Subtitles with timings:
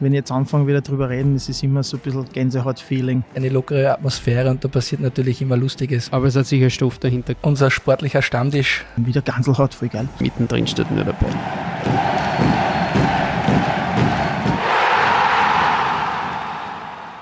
[0.00, 3.24] wenn ich jetzt anfange wieder drüber reden, ist es immer so ein bisschen Gänsehaut-Feeling.
[3.34, 6.12] Eine lockere Atmosphäre und da passiert natürlich immer Lustiges.
[6.12, 7.34] Aber es hat sicher Stoff dahinter.
[7.42, 8.84] Unser sportlicher Stammtisch.
[8.96, 10.08] Wieder Ganselhaut, voll geil.
[10.20, 11.26] Mittendrin steht nur dabei.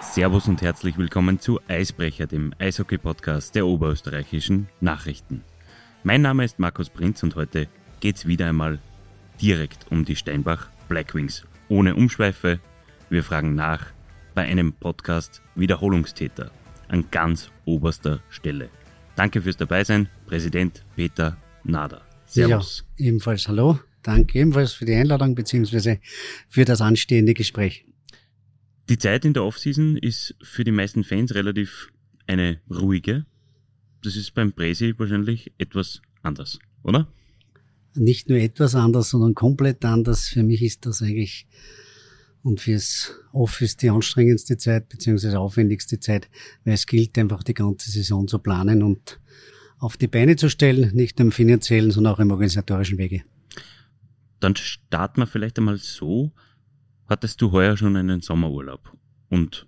[0.01, 5.43] Servus und herzlich willkommen zu Eisbrecher, dem Eishockey-Podcast der oberösterreichischen Nachrichten.
[6.05, 7.69] Mein Name ist Markus Prinz und heute
[8.01, 8.79] geht's wieder einmal
[9.41, 11.47] direkt um die Steinbach Blackwings.
[11.69, 12.61] Ohne Umschweife,
[13.13, 13.93] wir fragen nach
[14.35, 16.51] bei einem Podcast Wiederholungstäter
[16.89, 18.71] an ganz oberster Stelle.
[19.17, 22.01] Danke fürs Dabeisein, Präsident Peter Nader.
[22.25, 22.87] Servus.
[22.97, 23.79] Ja, ebenfalls hallo.
[24.03, 25.99] Danke ebenfalls für die Einladung bzw.
[26.49, 27.85] für das anstehende Gespräch.
[28.89, 31.93] Die Zeit in der Offseason ist für die meisten Fans relativ
[32.27, 33.27] eine ruhige.
[34.03, 37.13] Das ist beim Presi wahrscheinlich etwas anders, oder?
[37.95, 40.29] Nicht nur etwas anders, sondern komplett anders.
[40.29, 41.47] Für mich ist das eigentlich
[42.43, 46.29] und fürs Office die anstrengendste Zeit beziehungsweise aufwendigste Zeit,
[46.65, 49.21] weil es gilt einfach die ganze Saison zu planen und
[49.79, 53.23] auf die Beine zu stellen, nicht nur im finanziellen, sondern auch im organisatorischen Wege.
[54.41, 56.33] Dann starten wir vielleicht einmal so,
[57.13, 58.97] Hattest du heuer schon einen Sommerurlaub?
[59.29, 59.67] Und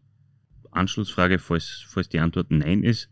[0.71, 3.11] Anschlussfrage, falls, falls die Antwort Nein ist,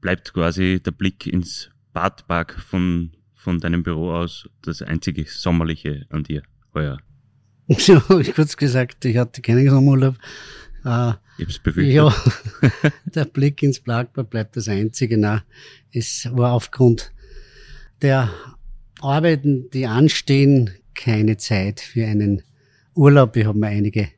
[0.00, 6.22] bleibt quasi der Blick ins Badpark von, von deinem Büro aus das einzige Sommerliche an
[6.22, 6.42] dir
[6.74, 6.98] heuer?
[7.86, 10.14] Ja, habe ich kurz gesagt, ich hatte keinen Sommerurlaub.
[10.84, 11.94] Äh, ich hab's befürchtet.
[11.94, 12.14] Ja,
[13.06, 15.18] der Blick ins Parkpark bleibt das einzige.
[15.18, 15.42] Na,
[15.92, 17.12] es war aufgrund
[18.02, 18.30] der
[19.00, 22.42] Arbeiten, die anstehen, keine Zeit für einen
[22.94, 23.36] Urlaub.
[23.36, 24.08] Ich habe mir einige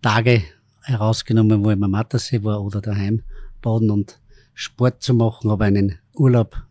[0.00, 0.42] Tage
[0.82, 3.22] herausgenommen, wo ich am Mattersee war oder daheim
[3.60, 4.20] baden und
[4.54, 6.62] Sport zu machen, aber einen Urlaub,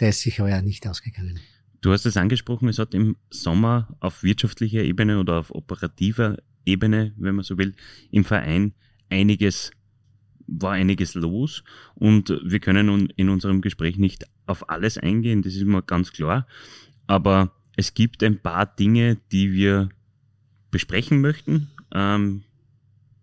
[0.00, 1.40] der ist sich heuer nicht ausgegangen.
[1.84, 7.12] Du hast es angesprochen, es hat im Sommer auf wirtschaftlicher Ebene oder auf operativer Ebene,
[7.18, 7.74] wenn man so will,
[8.10, 8.72] im Verein
[9.10, 9.70] einiges,
[10.46, 11.62] war einiges los
[11.94, 16.46] und wir können in unserem Gespräch nicht auf alles eingehen, das ist immer ganz klar,
[17.06, 19.90] aber es gibt ein paar Dinge, die wir
[20.70, 21.68] besprechen möchten.
[21.92, 22.44] Ähm,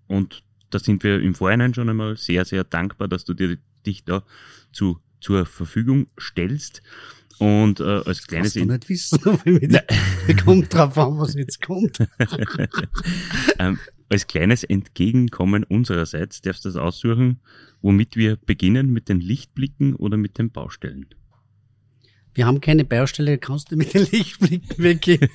[0.05, 4.03] und da sind wir im Vorhinein schon einmal sehr, sehr dankbar, dass du dir, dich
[4.03, 4.23] da
[4.71, 6.83] zu, zur Verfügung stellst.
[7.41, 8.53] Und äh, als kleines...
[8.53, 9.19] Du nicht wissen,
[10.45, 11.97] kommt drauf an, was jetzt kommt.
[13.59, 13.79] ähm,
[14.09, 17.39] als kleines Entgegenkommen unsererseits darfst du das aussuchen,
[17.81, 21.07] womit wir beginnen, mit den Lichtblicken oder mit den Baustellen.
[22.35, 25.27] Wir haben keine Baustelle, kannst du mit den Lichtblicken weggehen?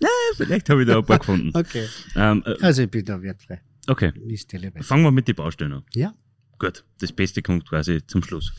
[0.00, 0.08] Na,
[0.38, 1.50] vielleicht habe ich da ein paar gefunden.
[1.52, 1.86] Okay.
[2.16, 3.60] Ähm, äh, also ich bin da wertfrei.
[3.88, 4.10] Okay.
[4.80, 5.84] Fangen wir mit den Baustellen an.
[5.94, 6.14] Ja.
[6.58, 8.54] Gut, das Beste kommt quasi zum Schluss.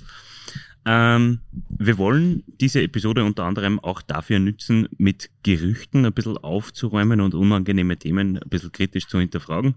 [0.85, 1.39] Ähm,
[1.69, 7.33] wir wollen diese Episode unter anderem auch dafür nützen, mit Gerüchten ein bisschen aufzuräumen und
[7.33, 9.75] unangenehme Themen ein bisschen kritisch zu hinterfragen.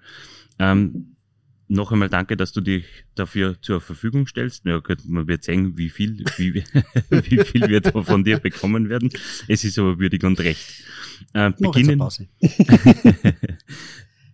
[0.58, 1.16] Ähm,
[1.68, 2.84] noch einmal danke, dass du dich
[3.14, 4.64] dafür zur Verfügung stellst.
[4.64, 6.54] Ja, gut, man wird sehen, wie viel, wie,
[7.10, 9.10] wie viel wir da von dir bekommen werden.
[9.48, 10.84] Es ist aber würdig und recht.
[11.32, 12.00] Äh, beginnen,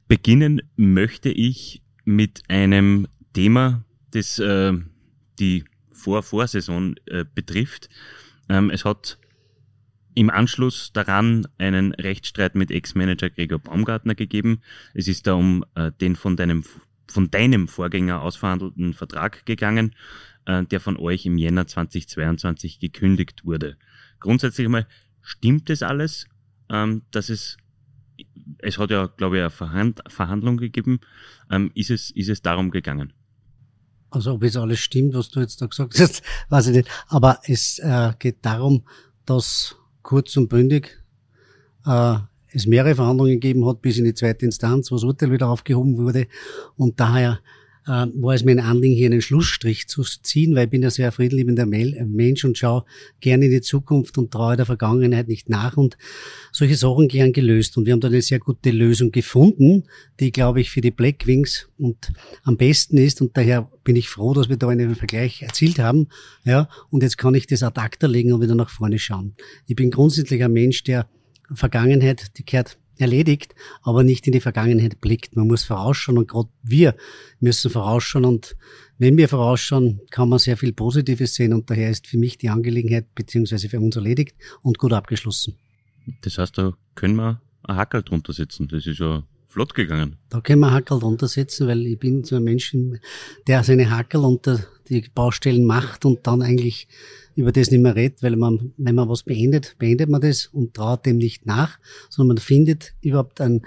[0.09, 4.73] beginnen möchte ich mit einem Thema, das äh,
[5.39, 5.65] die
[6.03, 7.89] Vor-Vorsaison äh, betrifft.
[8.49, 9.19] Ähm, es hat
[10.15, 14.61] im Anschluss daran einen Rechtsstreit mit Ex-Manager Gregor Baumgartner gegeben.
[14.95, 16.65] Es ist da um äh, den von deinem
[17.09, 19.95] von deinem Vorgänger ausverhandelten Vertrag gegangen,
[20.47, 23.77] äh, der von euch im Jänner 2022 gekündigt wurde.
[24.19, 24.87] Grundsätzlich einmal,
[25.21, 26.27] stimmt das alles,
[26.71, 27.59] ähm, dass es
[28.59, 31.01] es hat ja, glaube ich, eine Verhand Verhandlung gegeben.
[31.51, 33.13] Ähm, ist, es, ist es darum gegangen?
[34.13, 36.89] Also ob es alles stimmt, was du jetzt da gesagt hast, weiß ich nicht.
[37.09, 38.83] Aber es äh, geht darum,
[39.25, 41.03] dass kurz und bündig
[41.87, 42.17] äh,
[42.53, 45.97] es mehrere Verhandlungen gegeben hat bis in die zweite Instanz, wo das Urteil wieder aufgehoben
[45.97, 46.27] wurde.
[46.77, 47.41] Und daher
[47.87, 50.91] äh, war es mir ein Anliegen, hier einen Schlussstrich zu ziehen, weil ich bin ein
[50.91, 52.85] sehr friedliebender Mensch und schaue
[53.21, 55.97] gerne in die Zukunft und traue der Vergangenheit nicht nach und
[56.53, 57.77] solche Sachen gern gelöst.
[57.77, 59.85] Und wir haben da eine sehr gute Lösung gefunden,
[60.21, 62.13] die, glaube ich, für die Blackwings und
[62.45, 63.21] am besten ist.
[63.21, 66.09] Und daher bin ich froh, dass wir da einen Vergleich erzielt haben.
[66.45, 69.35] Ja, und jetzt kann ich das ad acta legen und wieder nach vorne schauen.
[69.67, 71.09] Ich bin grundsätzlich ein Mensch, der
[71.55, 75.37] Vergangenheit, die kehrt erledigt, aber nicht in die Vergangenheit blickt.
[75.37, 76.95] Man muss vorausschauen und gerade wir
[77.41, 78.57] müssen vorausschauen und
[78.99, 82.51] wenn wir vorausschauen, kann man sehr viel Positives sehen und daher ist für mich die
[82.51, 85.57] Angelegenheit beziehungsweise für uns erledigt und gut abgeschlossen.
[86.21, 88.69] Das heißt, da können wir ein Hackel drunter setzen.
[88.69, 90.17] Das ist ja flott gegangen.
[90.31, 92.77] Da können wir Hackel drunter setzen, weil ich bin so ein Mensch,
[93.47, 96.89] der seine Hackel unter die Baustellen macht und dann eigentlich
[97.35, 100.75] über das nicht mehr redet, weil man, wenn man was beendet, beendet man das und
[100.75, 101.79] traut dem nicht nach,
[102.11, 103.63] sondern man findet überhaupt ein,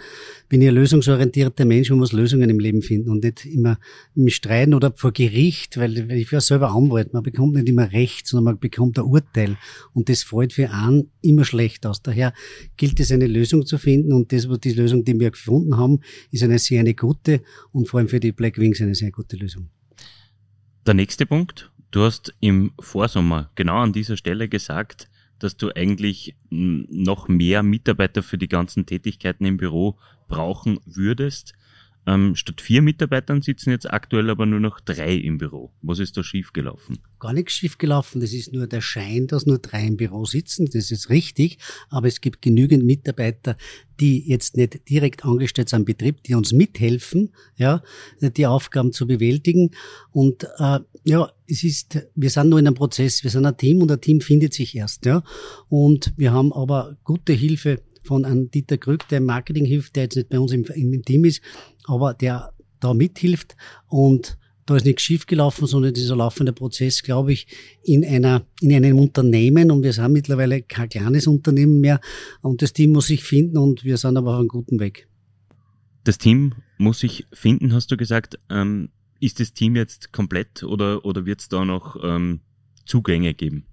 [0.50, 3.78] bin ich ein lösungsorientierter Mensch und muss Lösungen im Leben finden und nicht immer
[4.16, 8.28] im Streiten oder vor Gericht, weil, ich war selber Anwalt, man bekommt nicht immer Recht,
[8.28, 9.58] sondern man bekommt ein Urteil
[9.94, 12.02] und das fällt für einen immer schlecht aus.
[12.02, 12.34] Daher
[12.78, 16.00] gilt es, eine Lösung zu finden und das, die Lösung, die wir gefunden haben,
[16.32, 17.42] ist eine sehr eine gute
[17.72, 19.70] und vor allem für die Black Wings eine sehr gute Lösung.
[20.86, 25.10] Der nächste Punkt, du hast im Vorsommer genau an dieser Stelle gesagt,
[25.40, 29.98] dass du eigentlich noch mehr Mitarbeiter für die ganzen Tätigkeiten im Büro
[30.28, 31.54] brauchen würdest.
[32.08, 35.72] Ähm, statt vier Mitarbeitern sitzen jetzt aktuell aber nur noch drei im Büro.
[35.82, 37.00] Was ist da schiefgelaufen?
[37.20, 38.22] Gar nichts schiefgelaufen.
[38.22, 40.70] Das ist nur der Schein, dass nur drei im Büro sitzen.
[40.72, 41.58] Das ist richtig.
[41.90, 43.58] Aber es gibt genügend Mitarbeiter,
[44.00, 47.82] die jetzt nicht direkt angestellt sind am Betrieb, die uns mithelfen, ja,
[48.22, 49.72] die Aufgaben zu bewältigen.
[50.12, 53.24] Und äh, ja, es ist, wir sind nur in einem Prozess.
[53.24, 55.24] Wir sind ein Team und ein Team findet sich erst, ja.
[55.70, 60.04] Und wir haben aber gute Hilfe von einem Dieter Krück, der im Marketing hilft, der
[60.04, 61.42] jetzt nicht bei uns im, im Team ist,
[61.86, 63.56] aber der da mithilft
[63.88, 67.48] und da ist nichts schiefgelaufen, sondern dieser laufende Prozess, glaube ich,
[67.84, 72.00] in einer, in einem Unternehmen und wir sind mittlerweile kein kleines Unternehmen mehr
[72.42, 75.08] und das Team muss sich finden und wir sind aber auf einem guten Weg.
[76.04, 78.40] Das Team muss sich finden, hast du gesagt.
[78.50, 82.42] Ähm, ist das Team jetzt komplett oder, oder wird es da noch ähm,
[82.86, 83.66] Zugänge geben?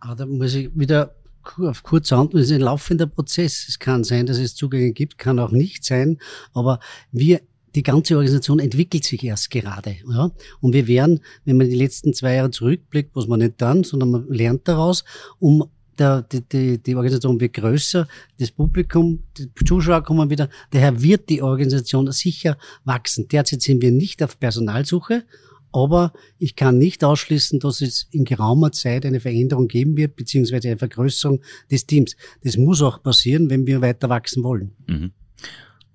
[0.00, 1.14] Ah, da muss ich wieder
[1.58, 3.66] auf kurzer Hand, das ist ein laufender Prozess.
[3.68, 6.18] Es kann sein, dass es Zugänge gibt, kann auch nicht sein,
[6.52, 6.80] aber
[7.10, 7.40] wir
[7.74, 9.96] die ganze Organisation entwickelt sich erst gerade.
[10.08, 10.30] Ja?
[10.60, 14.10] Und wir werden, wenn man die letzten zwei Jahre zurückblickt, was man nicht dann, sondern
[14.10, 15.04] man lernt daraus,
[15.38, 15.64] um
[15.98, 21.28] der, die, die, die Organisation wird größer, das Publikum, die Zuschauer kommen wieder, daher wird
[21.28, 23.28] die Organisation sicher wachsen.
[23.28, 25.24] Derzeit sind wir nicht auf Personalsuche,
[25.72, 30.68] aber ich kann nicht ausschließen, dass es in geraumer Zeit eine Veränderung geben wird, beziehungsweise
[30.68, 32.16] eine Vergrößerung des Teams.
[32.42, 34.72] Das muss auch passieren, wenn wir weiter wachsen wollen.
[34.86, 35.12] Mhm.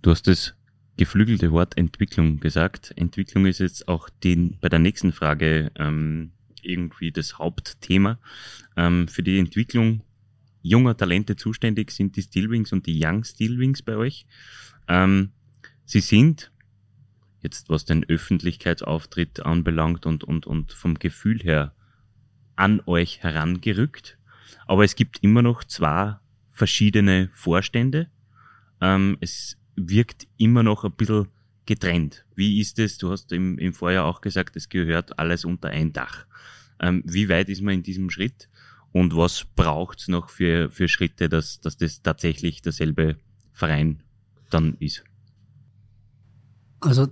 [0.02, 0.56] Du hast das
[0.98, 2.94] geflügelte Wort Entwicklung gesagt.
[2.96, 6.32] Entwicklung ist jetzt auch den, bei der nächsten Frage ähm,
[6.62, 8.20] irgendwie das Hauptthema.
[8.76, 10.02] Ähm, für die Entwicklung
[10.64, 14.26] junger Talente zuständig sind die Steelwings und die Young Steelwings bei euch.
[14.88, 15.32] Ähm,
[15.86, 16.52] sie sind
[17.42, 21.74] jetzt was den Öffentlichkeitsauftritt anbelangt und, und, und vom Gefühl her
[22.56, 24.18] an euch herangerückt.
[24.66, 26.18] Aber es gibt immer noch zwei
[26.52, 28.10] verschiedene Vorstände.
[28.82, 31.28] Ähm, es wirkt immer noch ein bisschen
[31.66, 32.26] getrennt.
[32.36, 32.98] Wie ist es?
[32.98, 36.26] Du hast im, im Vorjahr auch gesagt, es gehört alles unter ein Dach.
[36.80, 38.50] Ähm, wie weit ist man in diesem Schritt?
[38.92, 43.18] Und was braucht es noch für, für Schritte, dass, dass das tatsächlich derselbe
[43.52, 44.02] Verein
[44.50, 45.04] dann ist?
[46.80, 47.08] Also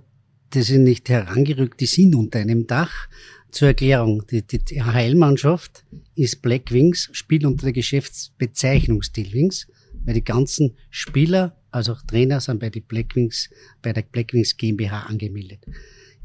[0.54, 3.08] die sind nicht herangerückt, die sind unter einem Dach.
[3.50, 5.84] Zur Erklärung, die, die, Heilmannschaft
[6.14, 9.66] ist Black Wings, spielt unter der Geschäftsbezeichnung Steel Wings,
[10.04, 13.48] weil die ganzen Spieler, also auch Trainer, sind bei, die Black Wings,
[13.82, 15.60] bei der Black Wings GmbH angemeldet.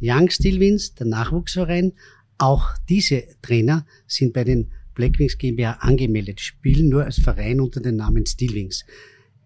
[0.01, 1.93] Young Steel Wings, der Nachwuchsverein,
[2.37, 7.81] auch diese Trainer sind bei den Black Wings GmbH angemeldet, spielen nur als Verein unter
[7.81, 8.83] dem Namen Steel Wings.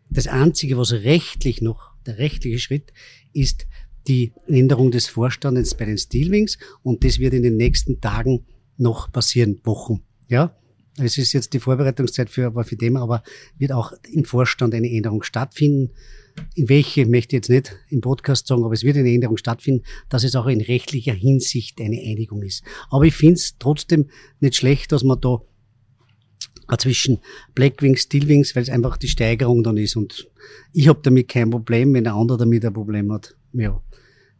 [0.09, 2.93] Das einzige, was rechtlich noch, der rechtliche Schritt,
[3.33, 3.67] ist
[4.07, 8.45] die Änderung des Vorstandes bei den Steelwings und das wird in den nächsten Tagen
[8.77, 10.01] noch passieren, Wochen.
[10.27, 10.55] Ja,
[10.97, 13.23] es ist jetzt die Vorbereitungszeit für, für Thema, aber
[13.57, 15.91] wird auch im Vorstand eine Änderung stattfinden.
[16.53, 19.83] In welche möchte ich jetzt nicht im Podcast sagen, aber es wird eine Änderung stattfinden,
[20.09, 22.63] dass es auch in rechtlicher Hinsicht eine Einigung ist.
[22.89, 24.09] Aber ich finde es trotzdem
[24.39, 25.41] nicht schlecht, dass man da
[26.77, 27.19] zwischen
[27.53, 29.95] Blackwings, Steelwings, weil es einfach die Steigerung dann ist.
[29.95, 30.29] Und
[30.73, 33.35] ich habe damit kein Problem, wenn der andere damit ein Problem hat.
[33.55, 33.81] Ja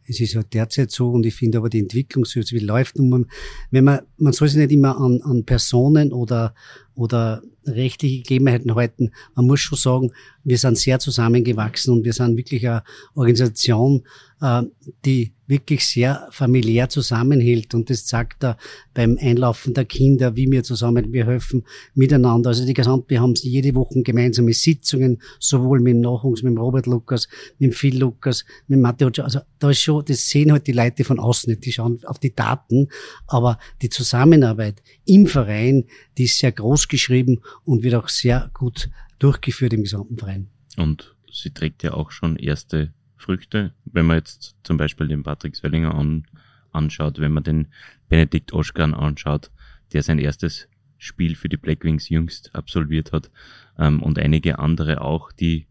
[0.08, 3.08] es ist halt derzeit so und ich finde aber die Entwicklung so wie läuft und
[3.08, 3.26] man,
[3.70, 6.54] wenn man, man soll sich nicht immer an, an Personen oder,
[6.96, 9.10] oder rechtliche Gegebenheiten halten.
[9.34, 10.12] Man muss schon sagen,
[10.44, 12.82] wir sind sehr zusammengewachsen und wir sind wirklich eine
[13.14, 14.04] Organisation,
[14.40, 14.62] äh,
[15.04, 18.56] die wirklich sehr familiär zusammenhält und das zeigt er
[18.94, 22.50] beim Einlaufen der Kinder, wie wir zusammen, wir helfen miteinander.
[22.50, 26.58] Also die gesamte, wir haben jede Woche gemeinsame Sitzungen, sowohl mit dem Nachwuchs, mit dem
[26.58, 29.10] Robert Lukas, mit dem Phil Lukas, mit Matteo.
[29.22, 32.18] Also da ist schon, das sehen halt die Leute von außen nicht, die schauen auf
[32.18, 32.88] die Daten,
[33.26, 35.84] aber die Zusammenarbeit im Verein,
[36.18, 40.48] die ist sehr groß geschrieben und wird auch sehr gut durchgeführt im gesamten Verein.
[40.76, 43.72] Und sie trägt ja auch schon erste Früchte.
[43.84, 46.26] Wenn man jetzt zum Beispiel den Patrick Swellinger an,
[46.72, 47.68] anschaut, wenn man den
[48.08, 49.50] Benedikt Oschkan anschaut,
[49.92, 53.30] der sein erstes Spiel für die Blackwings jüngst absolviert hat
[53.78, 55.66] ähm, und einige andere auch, die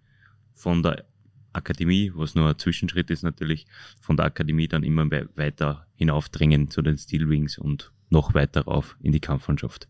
[0.53, 1.05] von der
[1.53, 3.65] Akademie, was nur ein Zwischenschritt ist natürlich,
[4.01, 9.11] von der Akademie dann immer weiter hinaufdringen zu den Steelwings und noch weiter rauf in
[9.11, 9.87] die Kampfmannschaft.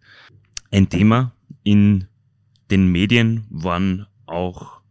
[0.76, 2.04] Ein Thema in
[2.70, 4.82] den Medien waren auch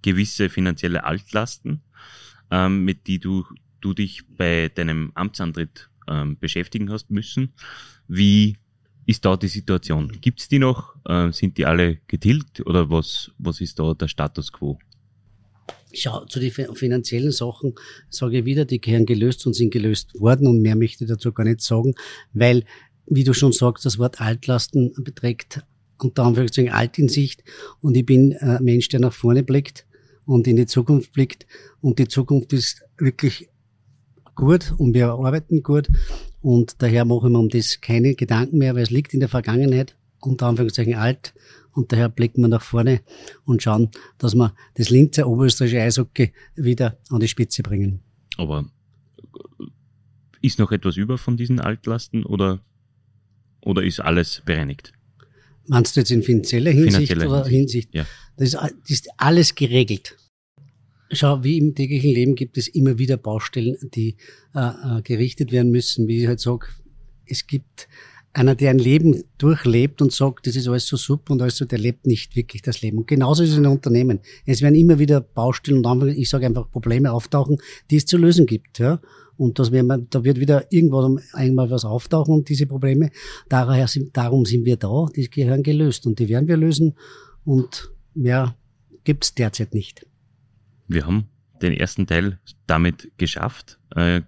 [0.00, 1.82] gewisse finanzielle Altlasten,
[2.50, 3.44] ähm, mit die du,
[3.82, 7.52] du dich bei deinem Amtsantritt ähm, beschäftigen hast müssen.
[8.08, 8.56] Wie
[9.04, 10.18] ist da die Situation?
[10.22, 10.94] Gibt's die noch?
[11.04, 14.78] Äh, sind die alle getilgt oder was, was ist da der Status quo?
[15.92, 17.74] Schau, zu den finanziellen Sachen
[18.08, 21.32] sage ich wieder, die gehören gelöst und sind gelöst worden und mehr möchte ich dazu
[21.32, 21.94] gar nicht sagen,
[22.32, 22.64] weil,
[23.06, 25.64] wie du schon sagst, das Wort Altlasten beträgt
[25.98, 27.44] unter Anführungszeichen alt in Sicht.
[27.80, 29.86] Und ich bin ein Mensch, der nach vorne blickt
[30.26, 31.46] und in die Zukunft blickt.
[31.80, 33.48] Und die Zukunft ist wirklich
[34.34, 35.88] gut und wir arbeiten gut.
[36.40, 39.96] Und daher machen wir um das keine Gedanken mehr, weil es liegt in der Vergangenheit,
[40.20, 41.34] unter Anführungszeichen alt.
[41.72, 43.00] Und daher blicken wir nach vorne
[43.44, 48.00] und schauen, dass wir das Linzer oberösterreichische Eishockey wieder an die Spitze bringen.
[48.36, 48.66] Aber
[50.40, 52.60] ist noch etwas über von diesen Altlasten oder,
[53.64, 54.92] oder ist alles bereinigt?
[55.66, 57.88] Meinst du jetzt in finanzieller Hinsicht Finanzielle oder Hinsicht?
[57.92, 57.94] Hinsicht?
[57.94, 58.06] Ja.
[58.36, 60.16] Das ist, das ist alles geregelt.
[61.10, 64.16] Schau, wie im täglichen Leben gibt es immer wieder Baustellen, die
[64.54, 64.58] äh,
[64.98, 66.08] äh gerichtet werden müssen.
[66.08, 66.66] Wie ich halt sage,
[67.26, 67.88] es gibt
[68.34, 71.64] einer, der ein Leben durchlebt und sagt, das ist alles so super und alles so,
[71.64, 72.98] der lebt nicht wirklich das Leben.
[72.98, 74.20] Und genauso ist es in Unternehmen.
[74.44, 77.58] Es werden immer wieder Baustellen und ich sage einfach Probleme auftauchen,
[77.90, 78.80] die es zu lösen gibt.
[78.80, 79.00] Ja?
[79.36, 83.10] Und das werden da wird wieder irgendwann einmal was auftauchen und diese Probleme,
[83.48, 86.94] daher sind, darum sind wir da, die gehören gelöst und die werden wir lösen
[87.44, 88.56] und mehr
[89.02, 90.06] gibt's derzeit nicht.
[90.86, 91.28] Wir haben
[91.62, 93.78] den ersten Teil damit geschafft.
[93.94, 94.22] Äh,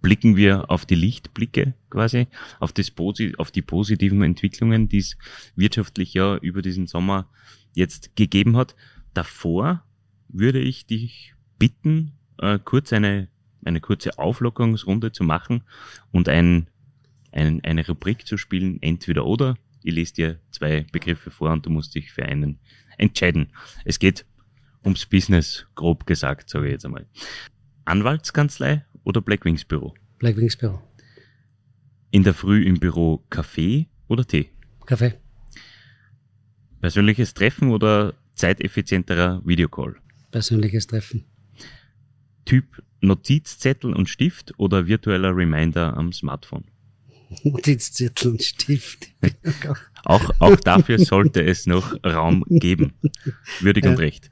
[0.00, 2.28] blicken wir auf die Lichtblicke quasi,
[2.60, 2.92] auf, das,
[3.38, 5.16] auf die positiven Entwicklungen, die es
[5.56, 7.28] wirtschaftlich ja über diesen Sommer
[7.74, 8.76] jetzt gegeben hat.
[9.14, 9.82] Davor
[10.28, 13.28] würde ich dich bitten, äh, kurz eine,
[13.64, 15.62] eine kurze Auflockerungsrunde zu machen
[16.12, 16.68] und ein,
[17.32, 19.56] ein, eine Rubrik zu spielen, entweder oder.
[19.82, 22.58] Ich lese dir zwei Begriffe vor und du musst dich für einen
[22.96, 23.52] entscheiden.
[23.84, 24.26] Es geht
[24.84, 27.06] ums Business, grob gesagt, sage ich jetzt einmal.
[27.84, 29.94] Anwaltskanzlei oder Blackwings Büro?
[30.18, 30.82] Blackwings Büro.
[32.10, 34.50] In der Früh im Büro Kaffee oder Tee?
[34.86, 35.14] Kaffee.
[36.80, 39.96] Persönliches Treffen oder zeiteffizienterer Videocall?
[40.30, 41.24] Persönliches Treffen.
[42.44, 46.64] Typ Notizzettel und Stift oder virtueller Reminder am Smartphone?
[47.44, 49.08] Notizzettel und Stift.
[50.04, 52.94] auch, auch dafür sollte es noch Raum geben.
[53.60, 53.90] Würdig ja.
[53.90, 54.30] und recht.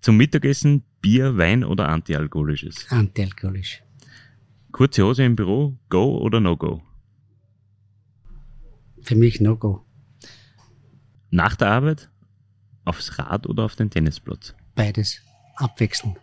[0.00, 2.86] Zum Mittagessen Bier, Wein oder antialkoholisches?
[2.90, 3.82] Antialkoholisch.
[4.72, 6.82] Kurze Hose im Büro, go oder no go?
[9.00, 9.84] Für mich no go.
[11.30, 12.10] Nach der Arbeit
[12.84, 14.54] aufs Rad oder auf den Tennisplatz?
[14.74, 15.20] Beides.
[15.56, 16.18] Abwechselnd.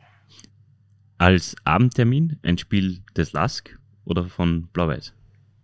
[1.24, 5.14] Als Abendtermin ein Spiel des Lask oder von Blau-Weiß?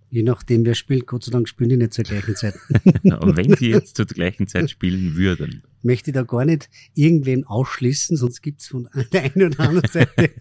[0.09, 2.55] Je nachdem, wer spielt, Gott sei Dank spielen die nicht zur gleichen Zeit.
[3.03, 5.63] Und wenn sie jetzt zur gleichen Zeit spielen würden?
[5.83, 10.31] Möchte ich da gar nicht irgendwen ausschließen, sonst gibt's von der einen oder anderen Seite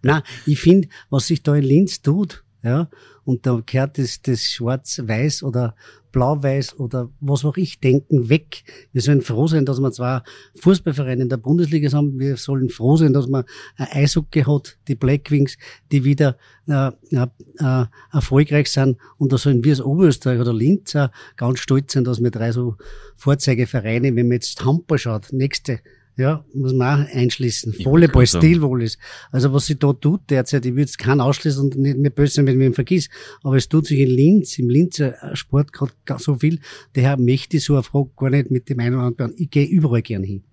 [0.00, 2.88] Nein, ich finde, was sich da in Linz tut, ja,
[3.24, 5.74] und da kehrt das, das Schwarz-Weiß oder
[6.12, 8.62] Blau-Weiß oder was auch ich denken weg.
[8.92, 10.22] Wir sollen froh sein, dass wir zwar
[10.56, 13.44] Fußballvereine in der Bundesliga haben, wir sollen froh sein, dass man
[13.76, 15.56] ein Eishockey hat, die Blackwings,
[15.90, 16.36] die wieder
[16.68, 18.98] äh, äh, erfolgreich sind.
[19.16, 22.76] Und da sollen wir als Oberösterreich oder Linzer ganz stolz sein, dass wir drei so
[23.16, 25.80] Vorzeigevereine, wenn man jetzt Hamper schaut, nächste
[26.16, 27.74] ja, muss man auch einschließen.
[27.84, 28.98] Volleyball, Stilvolleys.
[29.30, 32.34] Also was sie da tut derzeit, ich würde es keinen ausschließen und nicht mehr böse
[32.34, 33.08] sein, wenn ich ihn vergiss.
[33.42, 36.60] Aber es tut sich in Linz, im Linzer Sport gerade so viel.
[36.92, 39.34] Daher möchte ich so eine Frage gar nicht mit dem einen oder anderen.
[39.36, 40.44] Ich gehe überall gern hin.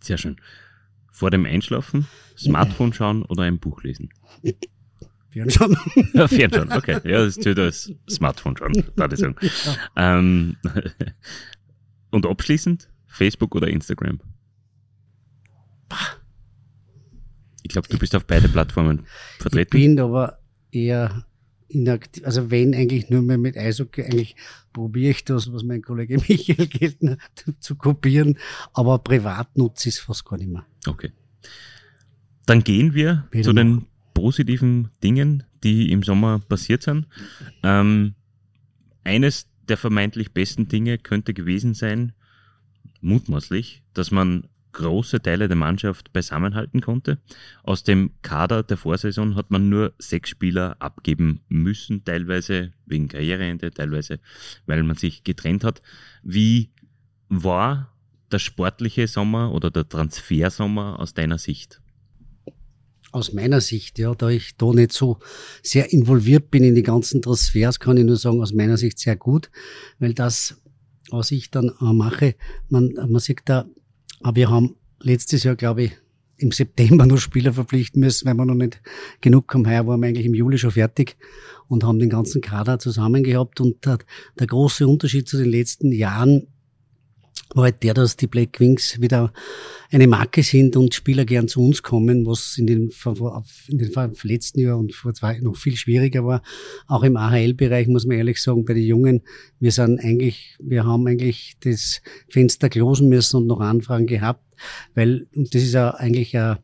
[0.00, 0.36] Sehr schön.
[1.12, 2.06] Vor dem Einschlafen,
[2.36, 4.08] Smartphone schauen oder ein Buch lesen?
[5.30, 5.76] Fernschauen.
[6.14, 6.98] Ja, Fernschauen, okay.
[7.04, 9.36] Ja, das tut als Smartphone schauen, würde ich sagen.
[9.96, 10.18] Ja.
[10.18, 10.56] Ähm,
[12.10, 14.20] und abschließend, Facebook oder Instagram?
[17.62, 19.06] Ich glaube, du bist auf beide Plattformen
[19.38, 19.76] vertreten.
[19.76, 20.38] Ich bin aber
[20.72, 21.24] eher
[21.68, 24.36] inaktiv, also wenn eigentlich nur mehr mit Eishockey, eigentlich
[24.72, 27.16] probiere ich das, was mein Kollege Michael Geltner
[27.60, 28.38] zu kopieren,
[28.72, 30.66] aber privat nutze ich es fast gar nicht mehr.
[30.86, 31.12] Okay.
[32.46, 37.06] Dann gehen wir Bitte zu den positiven Dingen, die im Sommer passiert sind.
[37.62, 38.14] Ähm,
[39.04, 42.12] eines der vermeintlich besten Dinge könnte gewesen sein,
[43.00, 47.18] mutmaßlich, dass man große Teile der Mannschaft beisammenhalten konnte.
[47.62, 53.70] Aus dem Kader der Vorsaison hat man nur sechs Spieler abgeben müssen, teilweise wegen Karriereende,
[53.70, 54.20] teilweise
[54.66, 55.82] weil man sich getrennt hat.
[56.22, 56.70] Wie
[57.28, 57.92] war
[58.30, 61.80] der sportliche Sommer oder der Transfersommer aus deiner Sicht?
[63.12, 65.18] Aus meiner Sicht, ja, da ich da nicht so
[65.62, 69.16] sehr involviert bin in die ganzen Transfers, kann ich nur sagen, aus meiner Sicht sehr
[69.16, 69.50] gut,
[69.98, 70.60] weil das,
[71.10, 72.36] was ich dann äh, mache,
[72.68, 73.66] man, man sieht da,
[74.22, 75.92] aber wir haben letztes Jahr, glaube ich,
[76.36, 78.80] im September noch Spieler verpflichten müssen, weil wir noch nicht
[79.20, 79.66] genug haben.
[79.66, 81.16] Heuer waren wir eigentlich im Juli schon fertig
[81.68, 83.60] und haben den ganzen Kader zusammen gehabt.
[83.60, 83.98] Und der,
[84.38, 86.46] der große Unterschied zu den letzten Jahren
[87.54, 89.32] war halt der, dass die Black Wings wieder
[89.90, 92.90] eine Marke sind und Spieler gern zu uns kommen, was in den,
[93.68, 96.42] in den letzten Jahr und vor zwei noch viel schwieriger war.
[96.86, 99.22] Auch im AHL-Bereich muss man ehrlich sagen, bei den Jungen,
[99.58, 104.44] wir sind eigentlich, wir haben eigentlich das Fenster closen müssen und noch Anfragen gehabt,
[104.94, 106.58] weil, und das ist ja eigentlich ein,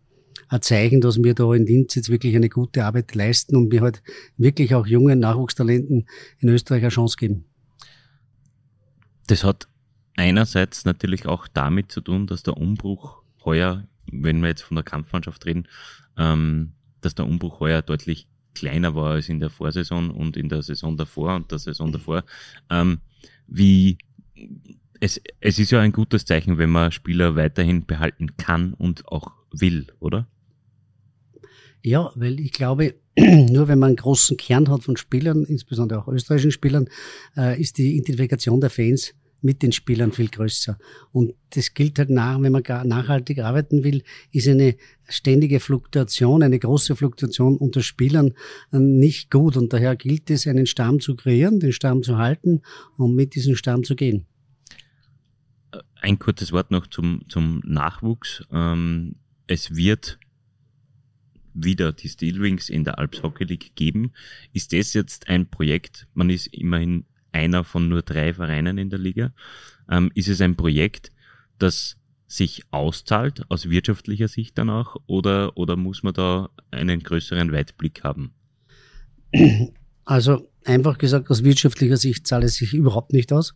[0.49, 3.81] ein Zeichen, dass wir da in Linz jetzt wirklich eine gute Arbeit leisten und wir
[3.81, 4.03] halt
[4.37, 6.07] wirklich auch jungen Nachwuchstalenten
[6.39, 7.47] in Österreich eine Chance geben.
[9.27, 9.67] Das hat
[10.17, 14.85] einerseits natürlich auch damit zu tun, dass der Umbruch heuer, wenn wir jetzt von der
[14.85, 15.69] Kampfmannschaft reden,
[16.17, 20.63] ähm, dass der Umbruch heuer deutlich kleiner war als in der Vorsaison und in der
[20.63, 22.25] Saison davor und der Saison davor.
[22.71, 22.99] Ähm,
[23.47, 23.99] wie
[25.01, 29.33] es, es ist ja ein gutes Zeichen, wenn man Spieler weiterhin behalten kann und auch
[29.53, 30.27] will, oder?
[31.83, 36.09] Ja, weil ich glaube, nur wenn man einen großen Kern hat von Spielern, insbesondere auch
[36.09, 36.89] österreichischen Spielern,
[37.37, 40.79] äh, ist die Identifikation der Fans mit den Spielern viel größer.
[41.13, 44.03] Und das gilt halt nach, wenn man nachhaltig arbeiten will,
[44.33, 44.77] ist eine
[45.09, 48.33] ständige Fluktuation, eine große Fluktuation unter Spielern
[48.73, 49.57] äh, nicht gut.
[49.57, 52.63] Und daher gilt es, einen Stamm zu kreieren, den Stamm zu halten
[52.97, 54.27] und mit diesem Stamm zu gehen.
[56.01, 58.45] Ein kurzes Wort noch zum, zum Nachwuchs.
[58.51, 59.17] Ähm,
[59.47, 60.19] es wird
[61.55, 64.13] wieder die Steelwings in der Alps Hockey League geben.
[64.53, 66.07] Ist das jetzt ein Projekt?
[66.15, 69.33] Man ist immerhin einer von nur drei Vereinen in der Liga.
[69.91, 71.13] Ähm, ist es ein Projekt,
[71.59, 77.53] das sich auszahlt aus wirtschaftlicher Sicht dann auch oder, oder muss man da einen größeren
[77.53, 78.33] Weitblick haben?
[80.05, 83.55] Also einfach gesagt, aus wirtschaftlicher Sicht zahlt es sich überhaupt nicht aus.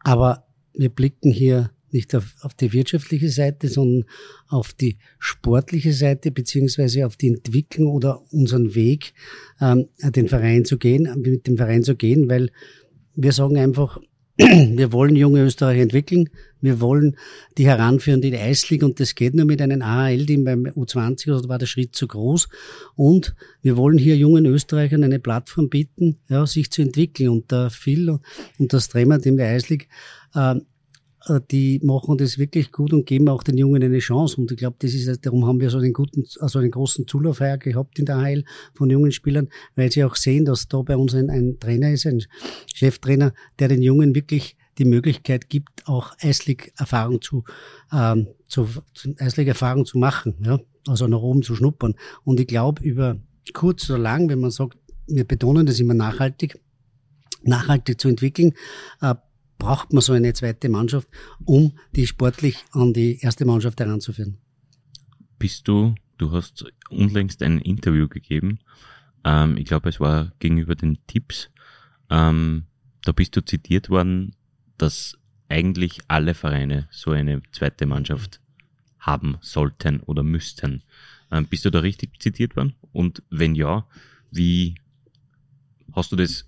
[0.00, 4.04] Aber wir blicken hier nicht auf, auf die wirtschaftliche Seite, sondern
[4.48, 9.14] auf die sportliche Seite beziehungsweise auf die Entwicklung oder unseren Weg,
[9.60, 12.50] ähm, den Verein zu gehen, mit dem Verein zu gehen, weil
[13.14, 13.98] wir sagen einfach,
[14.36, 16.28] wir wollen junge Österreicher entwickeln.
[16.60, 17.16] Wir wollen
[17.56, 21.48] die heranführen in die Eisliga und das geht nur mit einem AHL-Team beim U20, also
[21.48, 22.48] war der Schritt zu groß.
[22.96, 27.28] Und wir wollen hier jungen Österreichern eine Plattform bieten, ja, sich zu entwickeln.
[27.28, 28.18] Und der Phil
[28.58, 29.84] und das Tremmer-Team der Eisliga
[30.34, 30.56] äh,
[31.50, 34.40] die machen das wirklich gut und geben auch den Jungen eine Chance.
[34.40, 37.56] Und ich glaube, das ist, darum haben wir so einen guten, also einen großen Zulaufheuer
[37.56, 41.14] gehabt in der AHL von jungen Spielern, weil sie auch sehen, dass da bei uns
[41.14, 42.22] ein, ein Trainer ist, ein
[42.72, 47.44] Cheftrainer, der den Jungen wirklich die Möglichkeit gibt, auch Eislig-Erfahrung zu,
[47.92, 48.68] ähm, zu,
[49.18, 51.94] Eislig-Erfahrung zu machen, ja, also nach oben zu schnuppern.
[52.24, 53.16] Und ich glaube, über
[53.52, 56.60] kurz oder lang, wenn man sagt, wir betonen das immer nachhaltig,
[57.42, 58.52] nachhaltig zu entwickeln,
[59.00, 59.14] äh,
[59.64, 61.08] braucht man so eine zweite Mannschaft,
[61.46, 64.36] um die sportlich an die erste Mannschaft heranzuführen.
[65.38, 68.58] Bist du, du hast unlängst ein Interview gegeben,
[69.24, 71.48] ähm, ich glaube, es war gegenüber den Tipps,
[72.10, 72.64] ähm,
[73.04, 74.36] da bist du zitiert worden,
[74.76, 75.16] dass
[75.48, 78.40] eigentlich alle Vereine so eine zweite Mannschaft
[78.98, 80.82] haben sollten oder müssten.
[81.30, 82.74] Ähm, bist du da richtig zitiert worden?
[82.92, 83.86] Und wenn ja,
[84.30, 84.74] wie
[85.94, 86.46] hast du das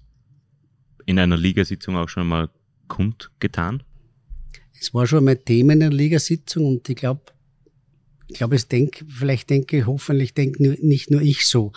[1.06, 2.50] in einer Ligasitzung auch schon mal
[2.88, 3.82] kundgetan?
[4.78, 7.22] Es war schon mal Thema in der Ligasitzung und ich glaube,
[8.28, 11.72] ich glaube, es denk, vielleicht denke, hoffentlich denke nicht nur ich so.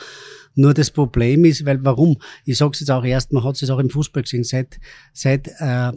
[0.56, 2.18] Nur das Problem ist, weil warum?
[2.44, 4.80] Ich sage es jetzt auch erst, man hat es auch im Fußball gesehen, seit,
[5.14, 5.92] seit äh,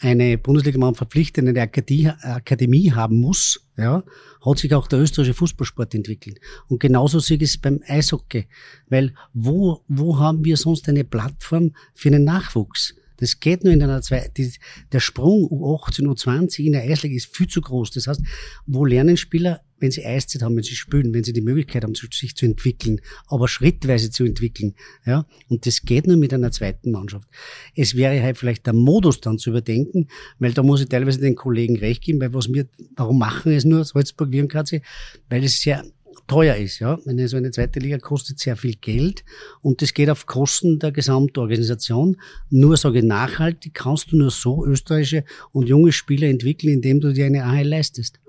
[0.00, 4.02] eine Bundesliga-Mann verpflichtet eine Akademie, Akademie haben muss, ja,
[4.44, 6.40] hat sich auch der österreichische Fußballsport entwickelt.
[6.68, 8.46] Und genauso sehe ich es beim Eishockey.
[8.88, 12.94] Weil wo, wo haben wir sonst eine Plattform für einen Nachwuchs?
[13.18, 14.52] Das geht nur in einer zwei, die,
[14.92, 17.90] der Sprung U18, U20 in der Eisliga ist viel zu groß.
[17.90, 18.22] Das heißt,
[18.66, 21.94] wo lernen Spieler, wenn sie Eiszeit haben, wenn sie spielen, wenn sie die Möglichkeit haben,
[21.94, 24.74] sich zu entwickeln, aber schrittweise zu entwickeln,
[25.06, 25.26] ja.
[25.48, 27.28] Und das geht nur mit einer zweiten Mannschaft.
[27.74, 31.36] Es wäre halt vielleicht der Modus dann zu überdenken, weil da muss ich teilweise den
[31.36, 34.82] Kollegen recht geben, weil was wir, warum machen es nur Salzburg, KC?
[35.28, 35.84] Weil es sehr
[36.28, 36.78] teuer ist.
[36.78, 39.24] Ja, eine, so eine zweite Liga kostet sehr viel Geld
[39.60, 42.16] und das geht auf Kosten der Gesamtorganisation.
[42.50, 47.26] Nur sage nachhaltig kannst du nur so österreichische und junge Spieler entwickeln, indem du dir
[47.26, 48.20] eine AHL leistest.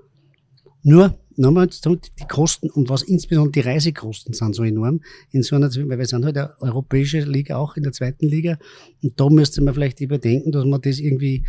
[0.82, 5.00] Nur nochmal die Kosten und was insbesondere die Reisekosten sind so enorm
[5.30, 8.58] in so einer, weil wir sind halt eine europäische Liga auch in der zweiten Liga
[9.02, 11.44] und da müsste man vielleicht überdenken, dass man das irgendwie,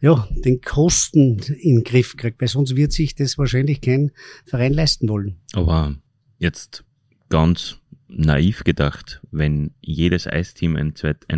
[0.00, 4.12] ja, den Kosten in den Griff kriegt, weil sonst wird sich das wahrscheinlich kein
[4.46, 5.36] Verein leisten wollen.
[5.52, 5.96] Aber
[6.38, 6.84] jetzt
[7.28, 7.78] ganz
[8.08, 10.94] naiv gedacht, wenn jedes Eisteam eine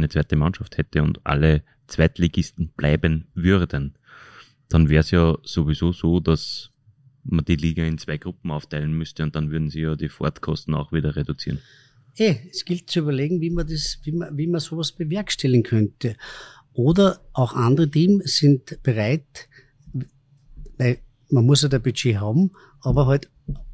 [0.09, 3.95] zweite Mannschaft hätte und alle Zweitligisten bleiben würden,
[4.69, 6.71] dann wäre es ja sowieso so, dass
[7.25, 10.75] man die Liga in zwei Gruppen aufteilen müsste und dann würden sie ja die Fahrtkosten
[10.75, 11.61] auch wieder reduzieren.
[12.17, 16.17] Eh, es gilt zu überlegen, wie man das, wie man, wie man sowas bewerkstelligen könnte.
[16.73, 19.49] Oder auch andere Teams sind bereit,
[20.79, 20.99] weil
[21.31, 23.31] man muss ja der Budget haben, aber halt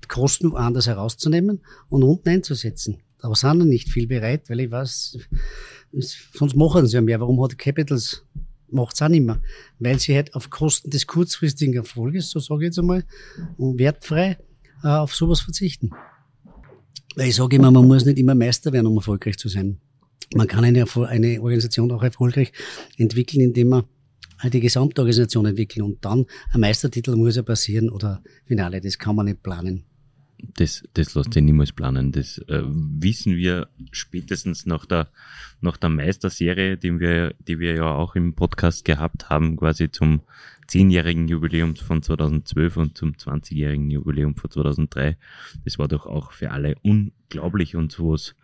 [0.08, 2.98] Kosten woanders herauszunehmen und unten einzusetzen.
[3.20, 5.18] Aber sind nicht viel bereit, weil ich weiß,
[5.92, 7.20] sonst machen sie ja mehr.
[7.20, 8.26] Warum hat Capitals
[8.72, 9.40] macht's auch nicht mehr?
[9.78, 13.04] Weil sie halt auf Kosten des kurzfristigen Erfolges, so sage ich jetzt einmal,
[13.58, 14.38] wertfrei
[14.82, 15.90] äh, auf sowas verzichten.
[17.16, 19.80] Weil ich sage immer, man muss nicht immer Meister werden, um erfolgreich zu sein.
[20.34, 22.52] Man kann eine, eine Organisation auch erfolgreich
[22.96, 23.84] entwickeln, indem man
[24.38, 28.98] halt die gesamte Organisation entwickeln und dann ein Meistertitel muss ja passieren oder Finale, das
[28.98, 29.89] kann man nicht planen
[30.54, 32.12] das, das lässt sich niemals planen.
[32.12, 35.08] Das äh, wissen wir spätestens nach der,
[35.60, 40.22] nach der Meisterserie, die wir, die wir ja auch im Podcast gehabt haben, quasi zum
[40.66, 45.16] zehnjährigen Jubiläum von 2012 und zum 20-jährigen Jubiläum von 2003.
[45.64, 48.34] Das war doch auch für alle unglaublich und sowas,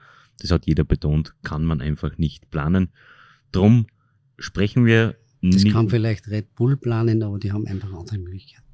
[0.41, 2.89] das hat jeder betont, kann man einfach nicht planen.
[3.53, 3.87] Drum
[4.39, 8.66] sprechen wir das kann vielleicht Red Bull planen, aber die haben einfach andere Möglichkeiten.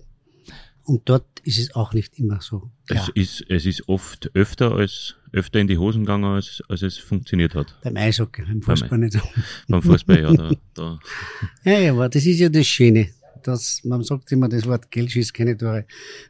[0.85, 2.71] Und dort ist es auch nicht immer so.
[2.87, 3.09] Klar.
[3.15, 6.99] Es ist, es ist oft öfter als, öfter in die Hosen gegangen, als, als es
[6.99, 7.77] funktioniert hat.
[7.83, 9.19] Beim Eishockey, beim Fußball beim, nicht.
[9.69, 10.99] Beim Fußball, ja, da, da.
[11.65, 13.09] Ja, ja, aber das ist ja das Schöne.
[13.45, 15.87] Das, man sagt immer, das Wort Geld schießt keine Tore.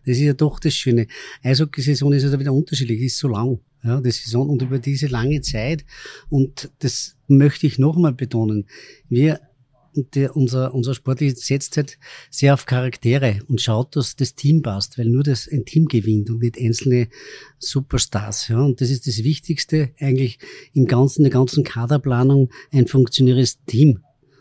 [0.06, 1.06] Das ist ja doch das Schöne.
[1.42, 3.58] Eishockey-Saison ist ja wieder unterschiedlich, ist so lang.
[3.84, 5.84] Ja, die Saison und über diese lange Zeit.
[6.28, 8.66] Und das möchte ich nochmal betonen.
[9.08, 9.40] Wir
[9.94, 11.98] der, unser, unser Sportler setzt halt
[12.30, 16.30] sehr auf Charaktere und schaut, dass das Team passt, weil nur das ein Team gewinnt
[16.30, 17.08] und nicht einzelne
[17.58, 18.48] Superstars.
[18.48, 18.60] Ja.
[18.60, 20.38] Und das ist das Wichtigste eigentlich
[20.72, 24.00] im ganzen, der ganzen Kaderplanung, ein funktionierendes Team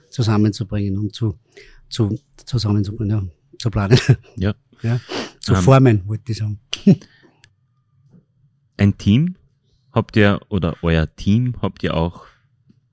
[0.09, 1.37] zusammenzubringen und zu,
[1.89, 3.99] zu, zusammenzubringen, ja, zu planen.
[4.37, 4.55] Ja.
[4.81, 4.99] ja
[5.41, 6.59] zu um, ähm, formen, wollte ich sagen.
[8.77, 9.35] Ein Team
[9.91, 12.25] habt ihr oder euer Team habt ihr auch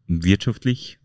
[0.06, 0.97] wirtschaftlich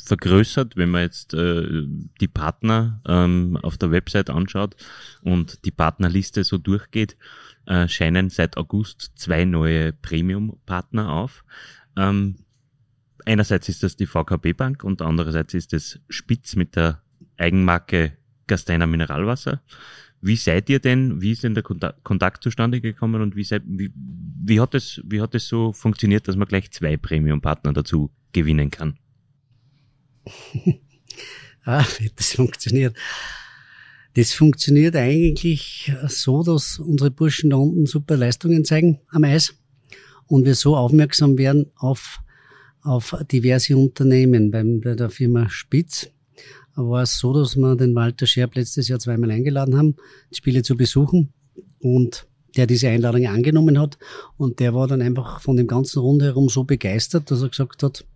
[0.00, 1.84] vergrößert, wenn man jetzt äh,
[2.20, 4.76] die Partner ähm, auf der Website anschaut
[5.22, 7.16] und die Partnerliste so durchgeht,
[7.66, 11.44] äh, scheinen seit August zwei neue Premium-Partner auf.
[11.96, 12.36] Ähm,
[13.24, 17.02] einerseits ist das die VKB Bank und andererseits ist es Spitz mit der
[17.36, 18.12] Eigenmarke
[18.46, 19.62] Gasteiner Mineralwasser.
[20.20, 23.92] Wie seid ihr denn, wie ist denn der Kontakt zustande gekommen und wie, seid, wie,
[23.94, 28.70] wie, hat es, wie hat es so funktioniert, dass man gleich zwei Premium-Partner dazu gewinnen
[28.70, 28.98] kann?
[31.64, 32.96] ah, wie das funktioniert.
[34.14, 39.54] Das funktioniert eigentlich so, dass unsere Burschen da unten super Leistungen zeigen am Eis
[40.26, 42.20] und wir so aufmerksam werden auf,
[42.80, 44.50] auf diverse Unternehmen.
[44.50, 46.08] Bei der Firma Spitz
[46.74, 49.96] war es so, dass wir den Walter Scherb letztes Jahr zweimal eingeladen haben,
[50.30, 51.32] die Spiele zu besuchen
[51.80, 53.98] und der diese Einladung angenommen hat
[54.38, 58.06] und der war dann einfach von dem ganzen Rundherum so begeistert, dass er gesagt hat,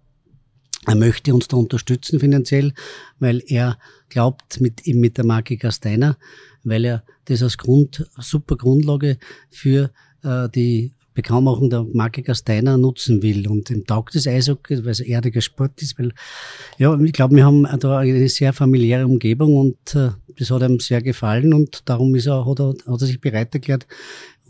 [0.87, 2.73] er möchte uns da unterstützen finanziell,
[3.19, 6.17] weil er glaubt mit, eben mit der Marke Gasteiner,
[6.65, 9.19] weil er das als Grund, super Grundlage
[9.51, 9.91] für
[10.23, 13.47] äh, die Bekanntmachung der Marke Gasteiner nutzen will.
[13.49, 16.13] Und ihm taugt das Eishockey, weil es ein erdiger Sport ist, weil,
[16.79, 20.81] ja, ich glaube, wir haben da eine sehr familiäre Umgebung und äh, das hat ihm
[20.81, 23.87] sehr gefallen und darum ist er, hat, er, hat er sich bereit erklärt,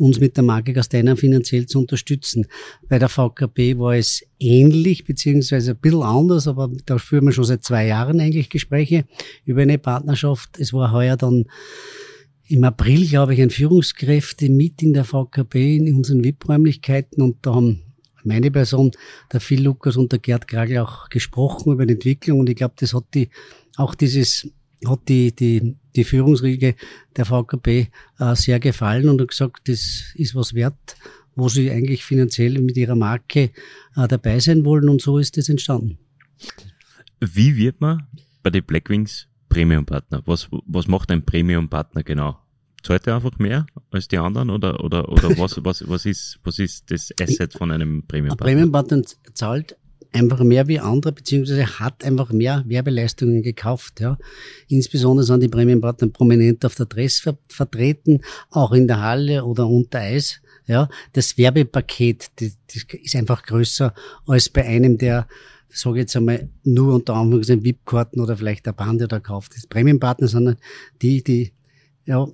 [0.00, 2.46] uns mit der Marke Gasteiner finanziell zu unterstützen.
[2.88, 7.44] Bei der VKB war es ähnlich, beziehungsweise ein bisschen anders, aber da führen wir schon
[7.44, 9.04] seit zwei Jahren eigentlich Gespräche
[9.44, 10.58] über eine Partnerschaft.
[10.58, 11.44] Es war heuer dann
[12.48, 17.82] im April, glaube ich, ein Führungskräfte-Meeting der VKB in unseren VIP-Räumlichkeiten und da haben
[18.24, 18.90] meine Person,
[19.32, 22.74] der Phil Lukas und der Gerd Kragel auch gesprochen über die Entwicklung und ich glaube,
[22.76, 23.30] das hat die,
[23.76, 24.50] auch dieses
[24.87, 26.75] hat die, die, die Führungsriege
[27.16, 27.88] der VKB
[28.19, 30.97] äh, sehr gefallen und hat gesagt, das ist was wert,
[31.35, 33.51] wo sie eigentlich finanziell mit ihrer Marke
[33.97, 35.99] äh, dabei sein wollen und so ist das entstanden.
[37.21, 38.07] Wie wird man
[38.43, 40.23] bei den Blackwings Premium-Partner?
[40.27, 42.38] Was, was macht ein Premium-Partner genau?
[42.83, 46.59] Zahlt er einfach mehr als die anderen oder, oder, oder was, was, was, ist, was
[46.59, 48.47] ist das Asset von einem Premium-Partner?
[48.47, 49.03] Ein Premium-Partner
[49.35, 49.77] zahlt
[50.12, 54.01] einfach mehr wie andere, beziehungsweise hat einfach mehr Werbeleistungen gekauft.
[54.01, 54.18] Ja.
[54.68, 58.20] Insbesondere sind die Prämienpartner prominent auf der Dress ver vertreten,
[58.51, 60.40] auch in der Halle oder unter Eis.
[60.66, 60.88] Ja.
[61.12, 63.94] Das Werbepaket das, das ist einfach größer
[64.27, 65.27] als bei einem, der
[65.73, 69.55] sage jetzt einmal, nur unter Anführungszeichen VIP-Karten oder vielleicht der Bande da kauft.
[69.55, 70.57] Das Prämienpartner sind
[71.01, 71.53] die, die
[72.05, 72.27] ja,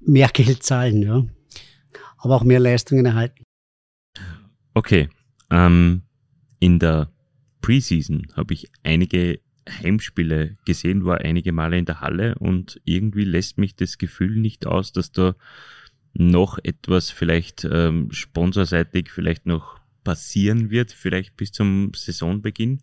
[0.00, 1.24] mehr Geld zahlen, ja.
[2.18, 3.42] Aber auch mehr Leistungen erhalten.
[4.74, 5.08] Okay.
[5.50, 6.02] Ähm,
[6.62, 7.10] in der
[7.60, 13.58] Preseason habe ich einige Heimspiele gesehen, war einige Male in der Halle und irgendwie lässt
[13.58, 15.34] mich das Gefühl nicht aus, dass da
[16.14, 22.82] noch etwas vielleicht ähm, sponsorseitig vielleicht noch passieren wird, vielleicht bis zum Saisonbeginn,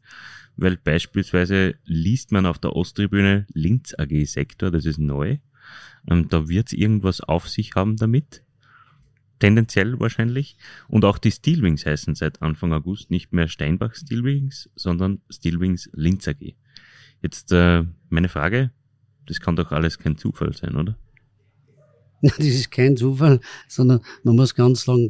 [0.58, 5.38] weil beispielsweise liest man auf der Osttribüne Linz AG Sektor, das ist neu,
[6.06, 8.44] und da wird es irgendwas auf sich haben damit,
[9.40, 15.22] tendenziell wahrscheinlich, und auch die Steelwings heißen seit Anfang August nicht mehr Steinbach Steelwings, sondern
[15.30, 16.56] Steelwings Linz AG.
[17.22, 18.72] Jetzt äh, meine Frage,
[19.26, 20.98] das kann doch alles kein Zufall sein, oder?
[22.22, 25.08] Das ist kein Zufall, sondern man muss ganz lang,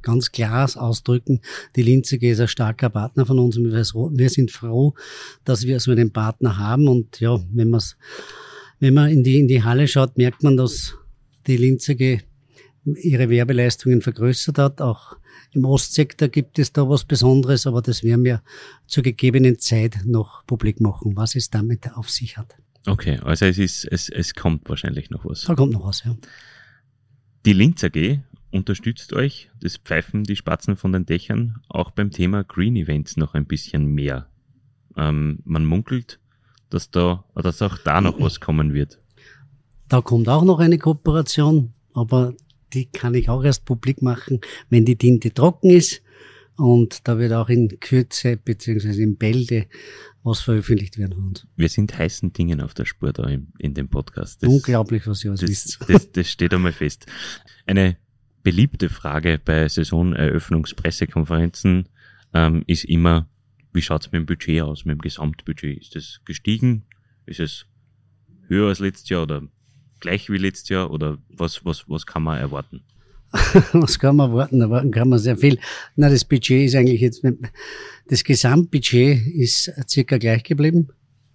[0.00, 1.40] ganz klar ausdrücken,
[1.76, 4.94] die Linze ist ein starker Partner von uns und wir sind froh,
[5.44, 7.82] dass wir so einen Partner haben und ja, wenn man
[8.78, 10.94] wenn man in die, in die Halle schaut, merkt man, dass
[11.46, 11.96] die Linze
[12.94, 14.80] ihre Werbeleistungen vergrößert hat.
[14.80, 15.16] Auch
[15.52, 18.42] im Ostsektor gibt es da was Besonderes, aber das werden wir
[18.86, 22.54] zur gegebenen Zeit noch publik machen, was es damit auf sich hat.
[22.86, 25.42] Okay, also es ist, es, es kommt wahrscheinlich noch was.
[25.42, 26.16] Da kommt noch was, ja.
[27.44, 28.20] Die Linz AG
[28.50, 33.34] unterstützt euch, das pfeifen die Spatzen von den Dächern, auch beim Thema Green Events noch
[33.34, 34.28] ein bisschen mehr.
[34.96, 36.20] Ähm, man munkelt,
[36.70, 39.00] dass da, dass auch da noch was kommen wird.
[39.88, 42.34] Da kommt auch noch eine Kooperation, aber
[42.76, 46.02] die kann ich auch erst publik machen, wenn die Tinte trocken ist.
[46.56, 49.66] Und da wird auch in Kürze beziehungsweise in Bälde
[50.22, 51.46] was veröffentlicht werden von uns.
[51.56, 54.42] Wir sind heißen Dingen auf der Spur da in, in dem Podcast.
[54.42, 55.78] Das, Unglaublich, was ihr alles das, wisst.
[55.88, 57.06] Das, das steht einmal fest.
[57.64, 57.96] Eine
[58.42, 61.88] beliebte Frage bei Saisoneröffnungspressekonferenzen
[62.34, 63.28] ähm, ist immer,
[63.72, 65.80] wie schaut's mit dem Budget aus, mit dem Gesamtbudget?
[65.80, 66.84] Ist das gestiegen?
[67.26, 67.66] Ist es
[68.48, 69.42] höher als letztes Jahr oder
[70.00, 72.82] gleich wie letztes Jahr oder was, was, was kann man erwarten?
[73.72, 74.60] was kann man erwarten?
[74.60, 75.58] Erwarten kann man sehr viel.
[75.96, 77.22] Na, das Budget ist eigentlich jetzt,
[78.08, 80.88] das Gesamtbudget ist circa gleich geblieben.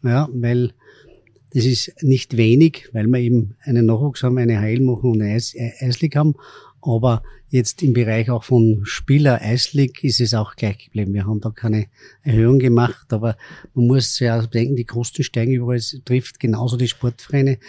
[0.04, 0.74] Ja, weil
[1.54, 5.34] das ist nicht wenig, weil wir eben einen Nachwuchs haben, eine Heil machen und eine
[5.34, 6.36] Eis, Eislig haben.
[6.82, 11.14] Aber jetzt im Bereich auch von Spieler Eislig ist es auch gleich geblieben.
[11.14, 11.88] Wir haben da keine
[12.24, 13.38] Erhöhung gemacht, aber
[13.74, 15.78] man muss ja denken, die Kosten steigen überall.
[15.78, 17.60] Es trifft genauso die Sportvereine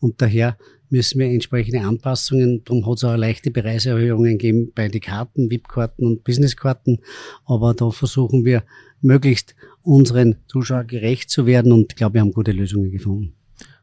[0.00, 0.56] und daher
[0.90, 6.06] müssen wir entsprechende Anpassungen, darum hat es auch leichte Preiserhöhungen gegeben bei den Karten, VIP-Karten
[6.06, 7.00] und Business-Karten,
[7.44, 8.64] aber da versuchen wir
[9.00, 13.34] möglichst unseren Zuschauern gerecht zu werden und ich glaube, wir haben gute Lösungen gefunden.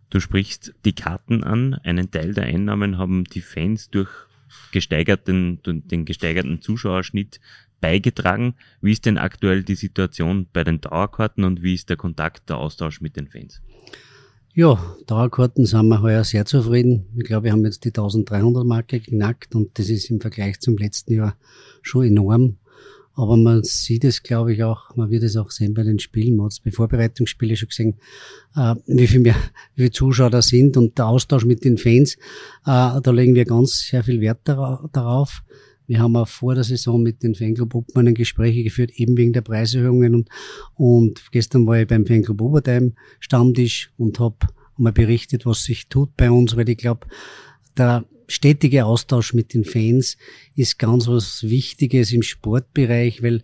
[0.10, 1.73] Du sprichst die Karten an.
[1.84, 4.10] Einen Teil der Einnahmen haben die Fans durch
[4.71, 7.39] gesteigerten, den gesteigerten Zuschauerschnitt
[7.82, 8.56] beigetragen.
[8.82, 12.58] Wie ist denn aktuell die Situation bei den Dauerkarten und wie ist der Kontakt, der
[12.58, 13.62] Austausch mit den Fans?
[14.57, 17.07] Ja, Dauerkarten sind wir heuer sehr zufrieden.
[17.17, 20.77] Ich glaube, wir haben jetzt die 1300 Marke geknackt und das ist im Vergleich zum
[20.77, 21.35] letzten Jahr
[21.81, 22.55] schon enorm.
[23.15, 26.37] Aber man sieht es, glaube ich, auch, man wird es auch sehen bei den Spielen.
[26.37, 27.95] Man hat es bei Vorbereitungsspielen schon gesehen,
[28.55, 29.35] äh, wie viel mehr,
[29.75, 33.43] wie viele Zuschauer da sind und der Austausch mit den Fans, äh, da legen wir
[33.43, 35.43] ganz sehr viel Wert darauf.
[35.88, 39.41] Wir haben auch vor der Saison mit den Fanclub Obmannen Gespräche geführt, eben wegen der
[39.41, 40.15] Preiserhöhungen.
[40.15, 40.30] Und,
[40.76, 44.38] und gestern war ich beim Fanclub Obertheim Stammtisch und habe
[44.78, 47.08] mal berichtet, was sich tut bei uns, weil ich glaube,
[47.78, 50.17] der stetige Austausch mit den Fans
[50.56, 53.43] ist ganz was Wichtiges im Sportbereich, weil,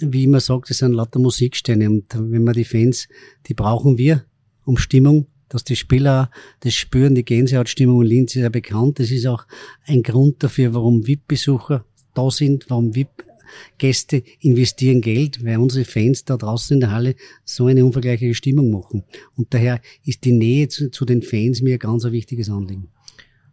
[0.00, 1.88] wie immer sagt, es sind lauter Musiksteine.
[1.88, 3.08] Und wenn man die Fans,
[3.46, 4.24] die brauchen wir,
[4.64, 8.98] um Stimmung dass die Spieler das spüren, die Gänsehautstimmung in Linz ist ja bekannt.
[8.98, 9.44] Das ist auch
[9.84, 11.84] ein Grund dafür, warum VIP-Besucher
[12.14, 17.66] da sind, warum VIP-Gäste investieren Geld, weil unsere Fans da draußen in der Halle so
[17.66, 19.02] eine unvergleichliche Stimmung machen.
[19.36, 22.88] Und daher ist die Nähe zu, zu den Fans mir ein ganz wichtiges Anliegen.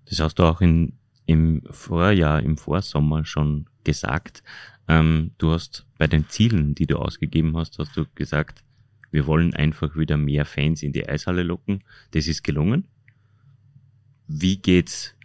[0.06, 0.94] Das hast du auch in,
[1.26, 4.44] im Vorjahr, im Vorsommer schon gesagt.
[4.88, 8.64] Ähm, du hast bei den Zielen, die du ausgegeben hast, hast du gesagt,
[9.12, 11.84] wir wollen einfach wieder mehr Fans in die Eishalle locken.
[12.12, 12.88] Das ist gelungen.
[14.28, 15.16] Wie geht's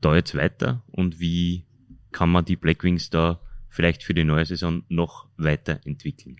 [0.00, 1.64] da jetzt weiter und wie
[2.12, 6.36] kann man die Blackwings da vielleicht für die neue Saison noch weiterentwickeln?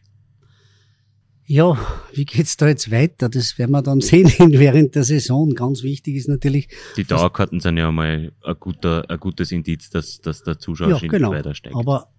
[1.47, 1.77] Ja,
[2.13, 3.29] wie geht's da jetzt weiter?
[3.29, 5.55] Das werden wir dann sehen während der Saison.
[5.55, 6.69] Ganz wichtig ist natürlich.
[6.97, 11.09] Die Dauerkarten sind ja mal ein, guter, ein gutes Indiz, dass, dass der Zuschauer ja,
[11.09, 11.31] genau.
[11.31, 11.75] weiter steigt.
[11.75, 12.13] Aber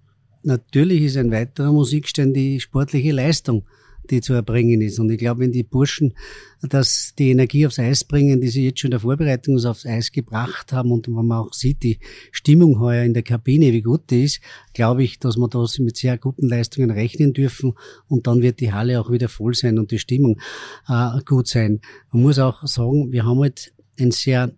[0.43, 3.65] natürlich ist ein weiterer Musikstern die sportliche Leistung
[4.11, 4.99] die zu erbringen ist.
[4.99, 6.13] Und ich glaube, wenn die Burschen
[6.61, 10.11] das, die Energie aufs Eis bringen, die sie jetzt schon in der Vorbereitung aufs Eis
[10.11, 11.99] gebracht haben und wenn man auch sieht, die
[12.31, 14.41] Stimmung heuer in der Kabine, wie gut die ist,
[14.73, 17.73] glaube ich, dass wir da mit sehr guten Leistungen rechnen dürfen
[18.07, 20.39] und dann wird die Halle auch wieder voll sein und die Stimmung
[20.87, 21.81] äh, gut sein.
[22.11, 24.53] Man muss auch sagen, wir haben halt ein sehr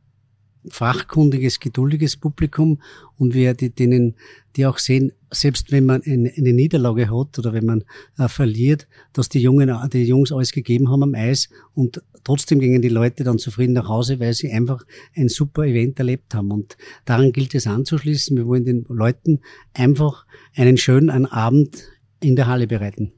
[0.69, 2.81] fachkundiges, geduldiges Publikum
[3.17, 4.15] und wir die, denen,
[4.55, 7.83] die auch sehen, selbst wenn man eine, Niederlage hat oder wenn man
[8.17, 12.81] äh, verliert, dass die Jungen, die Jungs alles gegeben haben am Eis und trotzdem gingen
[12.81, 14.83] die Leute dann zufrieden nach Hause, weil sie einfach
[15.15, 16.51] ein super Event erlebt haben.
[16.51, 18.37] Und daran gilt es anzuschließen.
[18.37, 19.39] Wir wollen den Leuten
[19.73, 21.89] einfach einen schönen Abend
[22.21, 23.11] in der Halle bereiten.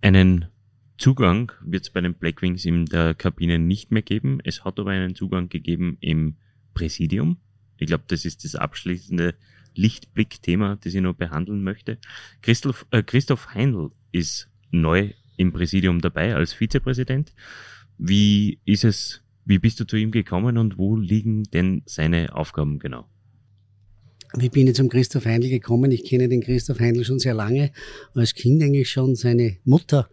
[0.00, 0.46] Einen
[1.04, 4.38] Zugang wird es bei den Blackwings in der Kabine nicht mehr geben.
[4.42, 6.36] Es hat aber einen Zugang gegeben im
[6.72, 7.36] Präsidium.
[7.76, 9.34] Ich glaube, das ist das abschließende
[9.74, 11.98] Lichtblick-Thema, das ich noch behandeln möchte.
[12.40, 17.34] Christoph, äh, Christoph Heindl ist neu im Präsidium dabei als Vizepräsident.
[17.98, 22.78] Wie ist es, wie bist du zu ihm gekommen und wo liegen denn seine Aufgaben
[22.78, 23.04] genau?
[24.32, 25.90] Wie bin ich zum Christoph Heindl gekommen?
[25.90, 27.72] Ich kenne den Christoph Heindl schon sehr lange,
[28.14, 29.14] als Kind eigentlich schon.
[29.14, 30.08] Seine Mutter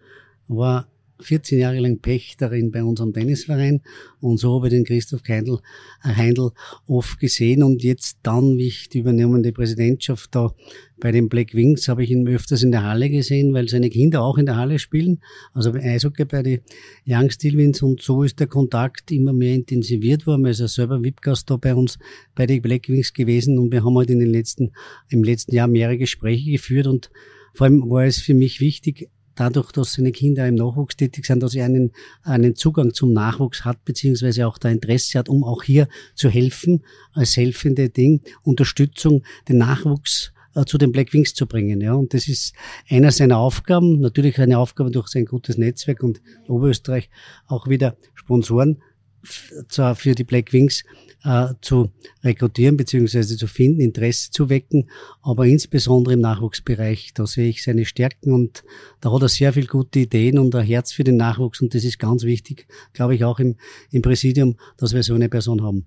[0.55, 0.87] war
[1.21, 3.81] 14 Jahre lang Pächterin bei unserem Tennisverein
[4.19, 5.59] und so habe ich den Christoph Heindl,
[6.03, 6.51] äh, Heindl
[6.87, 10.53] oft gesehen und jetzt dann, wie ich die übernehmende Präsidentschaft da
[10.99, 14.21] bei den Black Wings, habe ich ihn öfters in der Halle gesehen, weil seine Kinder
[14.23, 15.21] auch in der Halle spielen,
[15.53, 16.59] also Eishockey bei den
[17.07, 20.45] Young Stillwins und so ist der Kontakt immer mehr intensiviert worden.
[20.45, 21.97] Er ist ja selber VIP-Gast da bei uns
[22.35, 24.71] bei den Black Wings gewesen und wir haben halt in den letzten,
[25.09, 27.09] im letzten Jahr mehrere Gespräche geführt und
[27.53, 29.09] vor allem war es für mich wichtig,
[29.41, 33.65] dadurch, dass seine Kinder im Nachwuchs tätig sind, dass er einen, einen Zugang zum Nachwuchs
[33.65, 39.23] hat, beziehungsweise auch da Interesse hat, um auch hier zu helfen, als helfende Ding, Unterstützung,
[39.49, 41.81] den Nachwuchs äh, zu den Black Wings zu bringen.
[41.81, 41.93] Ja.
[41.93, 42.53] Und das ist
[42.87, 47.09] einer seiner Aufgaben, natürlich eine Aufgabe durch sein gutes Netzwerk und Oberösterreich
[47.47, 48.77] auch wieder Sponsoren
[49.23, 50.83] für die Black Wings
[51.23, 51.91] äh, zu
[52.23, 53.23] rekrutieren bzw.
[53.23, 54.89] zu finden, Interesse zu wecken,
[55.21, 58.63] aber insbesondere im Nachwuchsbereich, da sehe ich seine Stärken und
[59.01, 61.83] da hat er sehr viel gute Ideen und ein Herz für den Nachwuchs und das
[61.83, 63.55] ist ganz wichtig, glaube ich, auch im,
[63.91, 65.85] im Präsidium, dass wir so eine Person haben.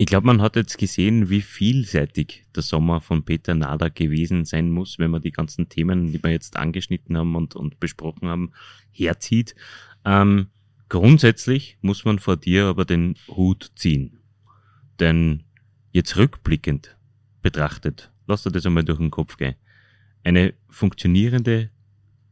[0.00, 4.70] Ich glaube, man hat jetzt gesehen, wie vielseitig der Sommer von Peter Nader gewesen sein
[4.70, 8.52] muss, wenn man die ganzen Themen, die wir jetzt angeschnitten haben und, und besprochen haben,
[8.92, 9.56] herzieht.
[10.04, 10.46] Ähm,
[10.88, 14.20] Grundsätzlich muss man vor dir aber den Hut ziehen.
[14.98, 15.44] Denn
[15.92, 16.96] jetzt rückblickend
[17.42, 19.54] betrachtet, lass dir das einmal durch den Kopf gehen,
[20.24, 21.70] eine funktionierende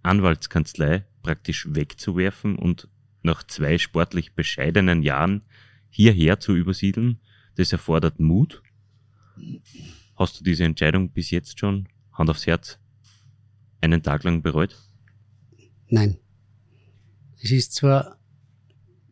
[0.03, 2.89] Anwaltskanzlei praktisch wegzuwerfen und
[3.23, 5.43] nach zwei sportlich bescheidenen Jahren
[5.91, 7.21] hierher zu übersiedeln,
[7.57, 8.63] das erfordert Mut.
[10.15, 12.79] Hast du diese Entscheidung bis jetzt schon, Hand aufs Herz,
[13.81, 14.77] einen Tag lang bereut?
[15.89, 16.17] Nein.
[17.43, 18.19] Es ist zwar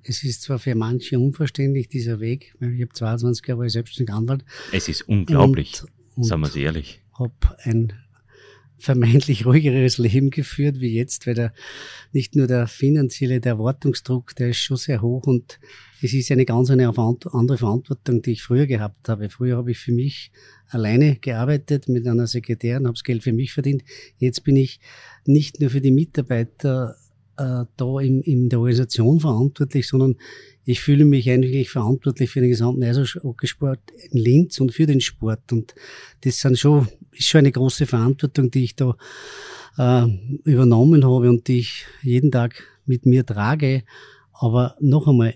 [0.08, 4.44] es ist zwar für manche unverständlich, dieser Weg, weil ich habe 22 Jahre selbstständiger Anwalt.
[4.72, 7.00] Es ist unglaublich, und, und sagen wir es ehrlich.
[7.18, 7.92] habe ein
[8.84, 11.52] vermeintlich ruhigeres Leben geführt wie jetzt, weil der,
[12.12, 15.58] nicht nur der finanzielle, der Erwartungsdruck, der ist schon sehr hoch und
[16.02, 19.30] es ist eine ganz eine andere Verantwortung, die ich früher gehabt habe.
[19.30, 20.32] Früher habe ich für mich
[20.68, 23.82] alleine gearbeitet mit einer Sekretärin, habe das Geld für mich verdient.
[24.18, 24.80] Jetzt bin ich
[25.24, 26.96] nicht nur für die Mitarbeiter
[27.36, 30.16] äh, da in, in der Organisation verantwortlich, sondern
[30.64, 35.52] ich fühle mich eigentlich verantwortlich für den gesamten Eishockeysport in Linz und für den Sport.
[35.52, 35.74] Und
[36.22, 38.96] das sind schon, ist schon eine große Verantwortung, die ich da
[39.76, 40.06] äh,
[40.44, 43.84] übernommen habe und die ich jeden Tag mit mir trage.
[44.32, 45.34] Aber noch einmal,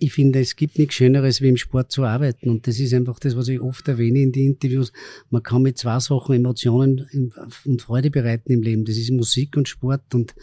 [0.00, 2.48] ich finde, es gibt nichts Schöneres, wie im Sport zu arbeiten.
[2.50, 4.92] Und das ist einfach das, was ich oft erwähne in die Interviews.
[5.28, 7.32] Man kann mit zwei Sachen Emotionen
[7.64, 8.84] und Freude bereiten im Leben.
[8.84, 10.14] Das ist Musik und Sport.
[10.14, 10.34] Und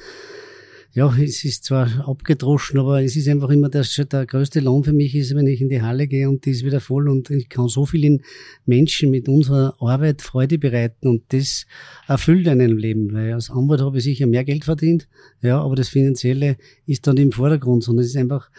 [0.94, 4.94] ja, es ist zwar abgedroschen, aber es ist einfach immer der, der größte Lohn für
[4.94, 7.50] mich ist, wenn ich in die Halle gehe und die ist wieder voll und ich
[7.50, 8.24] kann so vielen
[8.66, 11.66] Menschen mit unserer Arbeit Freude bereiten und das
[12.08, 15.08] erfüllt einen Leben, weil als Anwalt habe ich sicher mehr Geld verdient,
[15.42, 18.50] ja, aber das Finanzielle ist dann im Vordergrund, sondern es ist einfach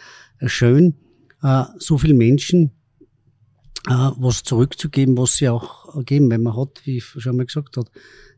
[0.45, 0.95] schön,
[1.43, 2.71] äh, so viele Menschen
[3.85, 7.89] was zurückzugeben, was sie auch geben, weil man hat, wie ich schon mal gesagt habe,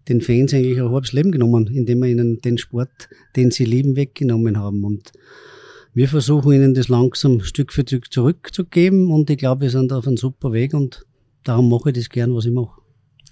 [0.07, 3.95] den Fans eigentlich ein halbes Leben genommen, indem wir ihnen den Sport, den sie lieben,
[3.95, 4.83] weggenommen haben.
[4.83, 5.11] Und
[5.93, 10.07] wir versuchen ihnen das langsam Stück für Stück zurückzugeben und ich glaube, wir sind auf
[10.07, 11.05] einem super Weg und
[11.43, 12.81] darum mache ich das gern, was ich mache.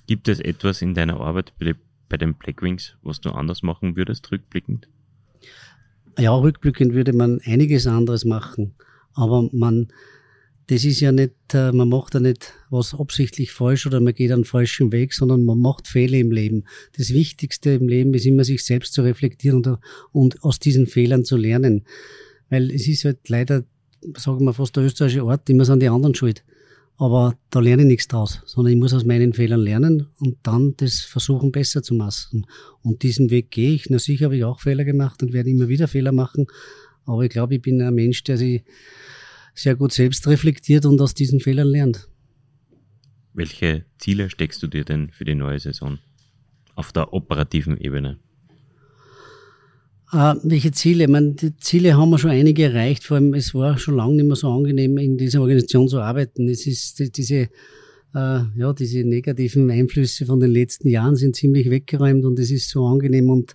[0.07, 4.87] Gibt es etwas in deiner Arbeit bei den Blackwings, was du anders machen würdest, rückblickend?
[6.17, 8.73] Ja, rückblickend würde man einiges anderes machen,
[9.13, 9.87] aber man
[10.69, 14.31] das ist ja nicht, äh, man macht ja nicht was absichtlich falsch oder man geht
[14.31, 16.65] einen falschen Weg, sondern man macht Fehler im Leben.
[16.95, 19.63] Das Wichtigste im Leben ist immer, sich selbst zu reflektieren
[20.11, 21.85] und, aus diesen Fehlern zu lernen.
[22.49, 23.63] Weil es ist halt leider,
[24.15, 26.43] sagen wir fast der österreichische Ort, immer sind die anderen schuld.
[26.97, 30.75] Aber da lerne ich nichts draus, sondern ich muss aus meinen Fehlern lernen und dann
[30.77, 32.45] das versuchen besser zu machen.
[32.83, 33.89] Und diesen Weg gehe ich.
[33.89, 36.45] Na sicher habe ich auch Fehler gemacht und werde immer wieder Fehler machen.
[37.05, 38.63] Aber ich glaube, ich bin ein Mensch, der sich
[39.61, 42.09] sehr gut selbst reflektiert und aus diesen Fehlern lernt.
[43.33, 45.99] Welche Ziele steckst du dir denn für die neue Saison
[46.75, 48.17] auf der operativen Ebene?
[50.11, 51.03] Äh, welche Ziele?
[51.03, 53.03] Ich meine, die Ziele haben wir schon einige erreicht.
[53.03, 56.49] Vor allem, es war schon lange nicht mehr so angenehm, in dieser Organisation zu arbeiten.
[56.49, 57.49] Es ist diese, äh,
[58.13, 62.87] ja, diese negativen Einflüsse von den letzten Jahren sind ziemlich weggeräumt und es ist so
[62.87, 63.53] angenehm und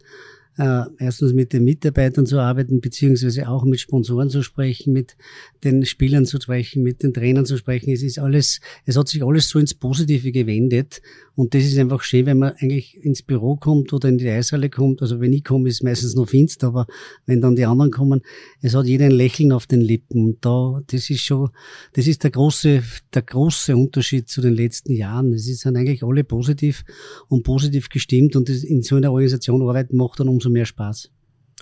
[0.59, 5.16] äh, erstens mit den Mitarbeitern zu arbeiten, beziehungsweise auch mit Sponsoren zu sprechen, mit
[5.64, 7.90] den Spielern zu sprechen, mit den Trainern zu sprechen.
[7.92, 11.02] Es ist alles, es hat sich alles so ins Positive gewendet.
[11.37, 14.70] Und das ist einfach schön, wenn man eigentlich ins Büro kommt oder in die Eishalle
[14.70, 15.03] kommt.
[15.03, 16.87] Also wenn ich komme, ist es meistens noch finster, aber
[17.26, 18.22] wenn dann die anderen kommen,
[18.61, 20.24] es hat jeder ein Lächeln auf den Lippen.
[20.24, 21.51] Und da, das ist schon,
[21.95, 22.82] das ist der große,
[23.12, 25.32] der große Unterschied zu den letzten Jahren.
[25.32, 26.85] Es sind eigentlich alle positiv
[27.28, 31.11] und positiv gestimmt und in so einer Organisation arbeiten macht dann umso mehr Spaß.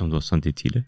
[0.01, 0.85] Und was sind die Ziele?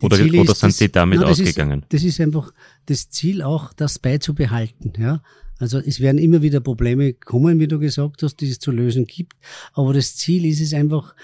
[0.00, 1.80] Oder, oder sind das, die damit nein, das ausgegangen?
[1.80, 2.52] Ist, das ist einfach
[2.86, 4.92] das Ziel auch, das beizubehalten.
[4.98, 5.22] Ja?
[5.58, 9.06] Also es werden immer wieder Probleme kommen, wie du gesagt hast, die es zu lösen
[9.06, 9.34] gibt.
[9.72, 11.14] Aber das Ziel ist es einfach,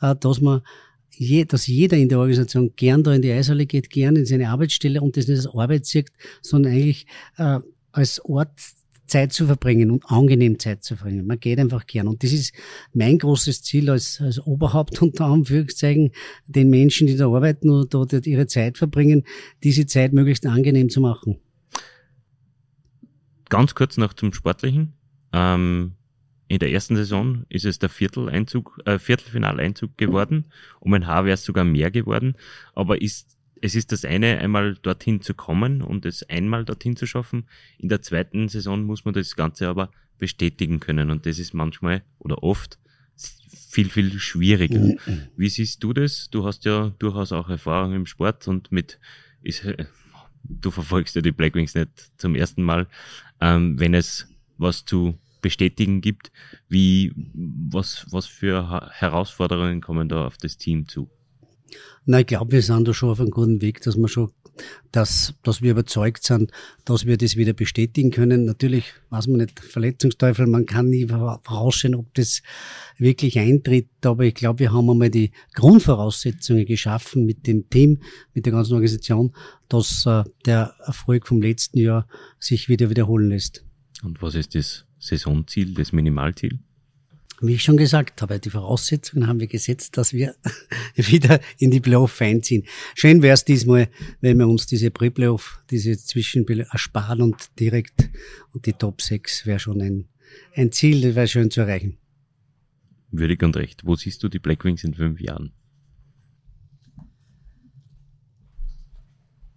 [0.00, 0.62] äh, dass man
[1.14, 4.48] je, dass jeder in der Organisation gern da in die Eishalle geht, gern in seine
[4.48, 7.58] Arbeitsstelle und das nicht als Arbeit sieht, sondern eigentlich äh,
[7.92, 8.50] als Ort
[9.06, 11.26] Zeit zu verbringen und angenehm Zeit zu verbringen.
[11.26, 12.08] Man geht einfach gern.
[12.08, 12.54] Und das ist
[12.94, 16.12] mein großes Ziel als, als Oberhaupt unter Anführungszeichen,
[16.46, 19.24] den Menschen, die da arbeiten oder dort ihre Zeit verbringen,
[19.62, 21.38] diese Zeit möglichst angenehm zu machen.
[23.52, 24.94] Ganz kurz noch zum Sportlichen.
[25.34, 25.92] Ähm,
[26.48, 30.46] in der ersten Saison ist es der Vierteleinzug, äh, Viertelfinaleinzug geworden.
[30.80, 32.34] Um ein Haar wäre es sogar mehr geworden.
[32.74, 37.04] Aber ist, es ist das eine, einmal dorthin zu kommen und es einmal dorthin zu
[37.04, 37.44] schaffen.
[37.76, 41.10] In der zweiten Saison muss man das Ganze aber bestätigen können.
[41.10, 42.78] Und das ist manchmal oder oft
[43.68, 44.80] viel, viel schwieriger.
[44.80, 44.98] Mhm.
[45.36, 46.30] Wie siehst du das?
[46.30, 48.98] Du hast ja durchaus auch Erfahrung im Sport und mit,
[49.42, 49.66] ist,
[50.44, 52.86] du verfolgst ja die Blackwings nicht zum ersten Mal
[53.42, 56.30] ähm, wenn es was zu bestätigen gibt,
[56.68, 61.10] wie, was, was für Herausforderungen kommen da auf das Team zu?
[62.06, 64.30] Na, ich glaube, wir sind da schon auf einem guten Weg, dass wir schon,
[64.92, 66.50] dass, dass wir überzeugt sind,
[66.84, 68.44] dass wir das wieder bestätigen können.
[68.44, 72.42] Natürlich, weiß man nicht, Verletzungsteufel, man kann nie voraussehen, ob das
[72.98, 78.02] wirklich eintritt, aber ich glaube, wir haben einmal die Grundvoraussetzungen geschaffen mit dem Team,
[78.34, 79.34] mit der ganzen Organisation,
[79.68, 82.06] dass äh, der Erfolg vom letzten Jahr
[82.38, 83.64] sich wieder wiederholen lässt.
[84.02, 86.58] Und was ist das Saisonziel, das Minimalziel?
[87.40, 90.36] Wie ich schon gesagt habe, die Voraussetzungen haben wir gesetzt, dass wir
[90.94, 92.64] wieder in die Playoff einziehen.
[92.94, 93.88] Schön wäre es diesmal,
[94.20, 98.10] wenn wir uns diese Pre-Playoff, diese Zwischenspiele ersparen und direkt
[98.52, 100.08] und die Top 6 wäre schon ein,
[100.54, 101.98] ein Ziel, das wäre schön zu erreichen.
[103.10, 103.84] Würdig und recht.
[103.84, 105.52] Wo siehst du die Blackwings in fünf Jahren?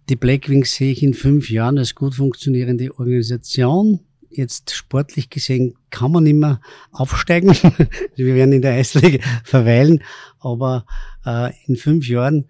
[0.08, 4.00] Die Blackwings sehe ich in fünf Jahren als gut funktionierende Organisation,
[4.36, 6.60] jetzt sportlich gesehen kann man mehr
[6.92, 7.50] aufsteigen.
[8.16, 10.02] Wir werden in der Eisliga verweilen,
[10.38, 10.86] aber
[11.24, 12.46] äh, in fünf Jahren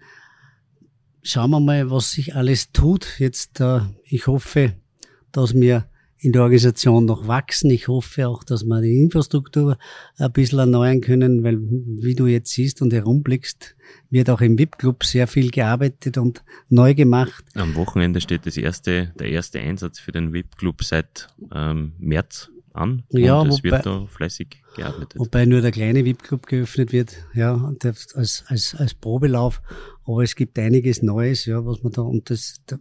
[1.21, 3.19] schauen wir mal, was sich alles tut.
[3.19, 4.73] Jetzt, äh, ich hoffe,
[5.31, 5.89] dass wir
[6.19, 7.69] in der Organisation noch wachsen.
[7.69, 9.77] Ich hoffe auch, dass wir die Infrastruktur
[10.17, 13.75] ein bisschen erneuern können, weil wie du jetzt siehst und herumblickst,
[14.09, 17.43] wird auch im VIP-Club sehr viel gearbeitet und neu gemacht.
[17.55, 23.03] Am Wochenende steht das erste, der erste Einsatz für den VIP-Club seit ähm, März an.
[23.09, 25.19] Ja, und es wobei, wird da fleißig gearbeitet.
[25.19, 27.73] Wobei nur der kleine VIP-Club geöffnet wird, ja,
[28.13, 29.61] als, als, als Probelauf.
[30.05, 32.77] Aber es gibt einiges Neues, ja, was man da, und das, da,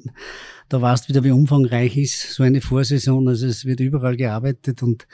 [0.69, 3.29] da weißt wieder, wie umfangreich ist so eine Vorsaison.
[3.29, 5.07] Also es wird überall gearbeitet und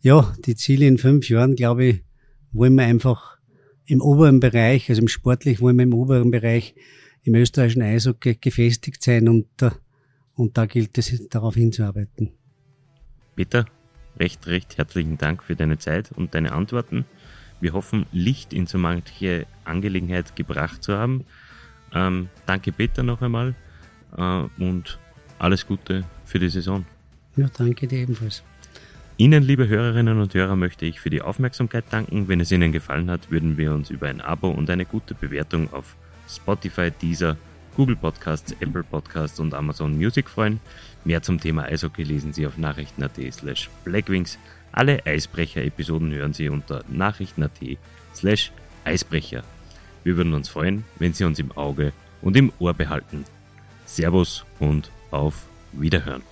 [0.00, 2.04] ja, die Ziele in fünf Jahren, glaube ich,
[2.52, 3.38] wollen wir einfach
[3.86, 6.74] im oberen Bereich, also im sportlich wollen wir im oberen Bereich
[7.22, 9.46] im österreichischen Eishockey gefestigt sein und,
[10.34, 12.32] und da gilt es darauf hinzuarbeiten.
[13.36, 13.64] Peter,
[14.18, 17.04] recht, recht herzlichen Dank für deine Zeit und deine Antworten.
[17.60, 21.24] Wir hoffen, Licht in so manche Angelegenheit gebracht zu haben.
[21.94, 23.54] Ähm, danke Peter noch einmal
[24.16, 24.98] äh, und
[25.38, 26.84] alles Gute für die Saison.
[27.36, 28.42] Ja, danke dir ebenfalls.
[29.16, 32.28] Ihnen, liebe Hörerinnen und Hörer, möchte ich für die Aufmerksamkeit danken.
[32.28, 35.72] Wenn es Ihnen gefallen hat, würden wir uns über ein Abo und eine gute Bewertung
[35.72, 35.96] auf
[36.28, 37.36] Spotify, Deezer
[37.76, 40.60] Google Podcasts, Apple Podcasts und Amazon Music freuen.
[41.04, 44.38] Mehr zum Thema Eishockey lesen Sie auf nachrichten.at slash blackwings.
[44.72, 47.78] Alle Eisbrecher-Episoden hören Sie unter nachrichten.at
[48.14, 48.52] slash
[48.84, 49.42] eisbrecher.
[50.04, 53.24] Wir würden uns freuen, wenn Sie uns im Auge und im Ohr behalten.
[53.84, 56.22] Servus und auf Wiederhören.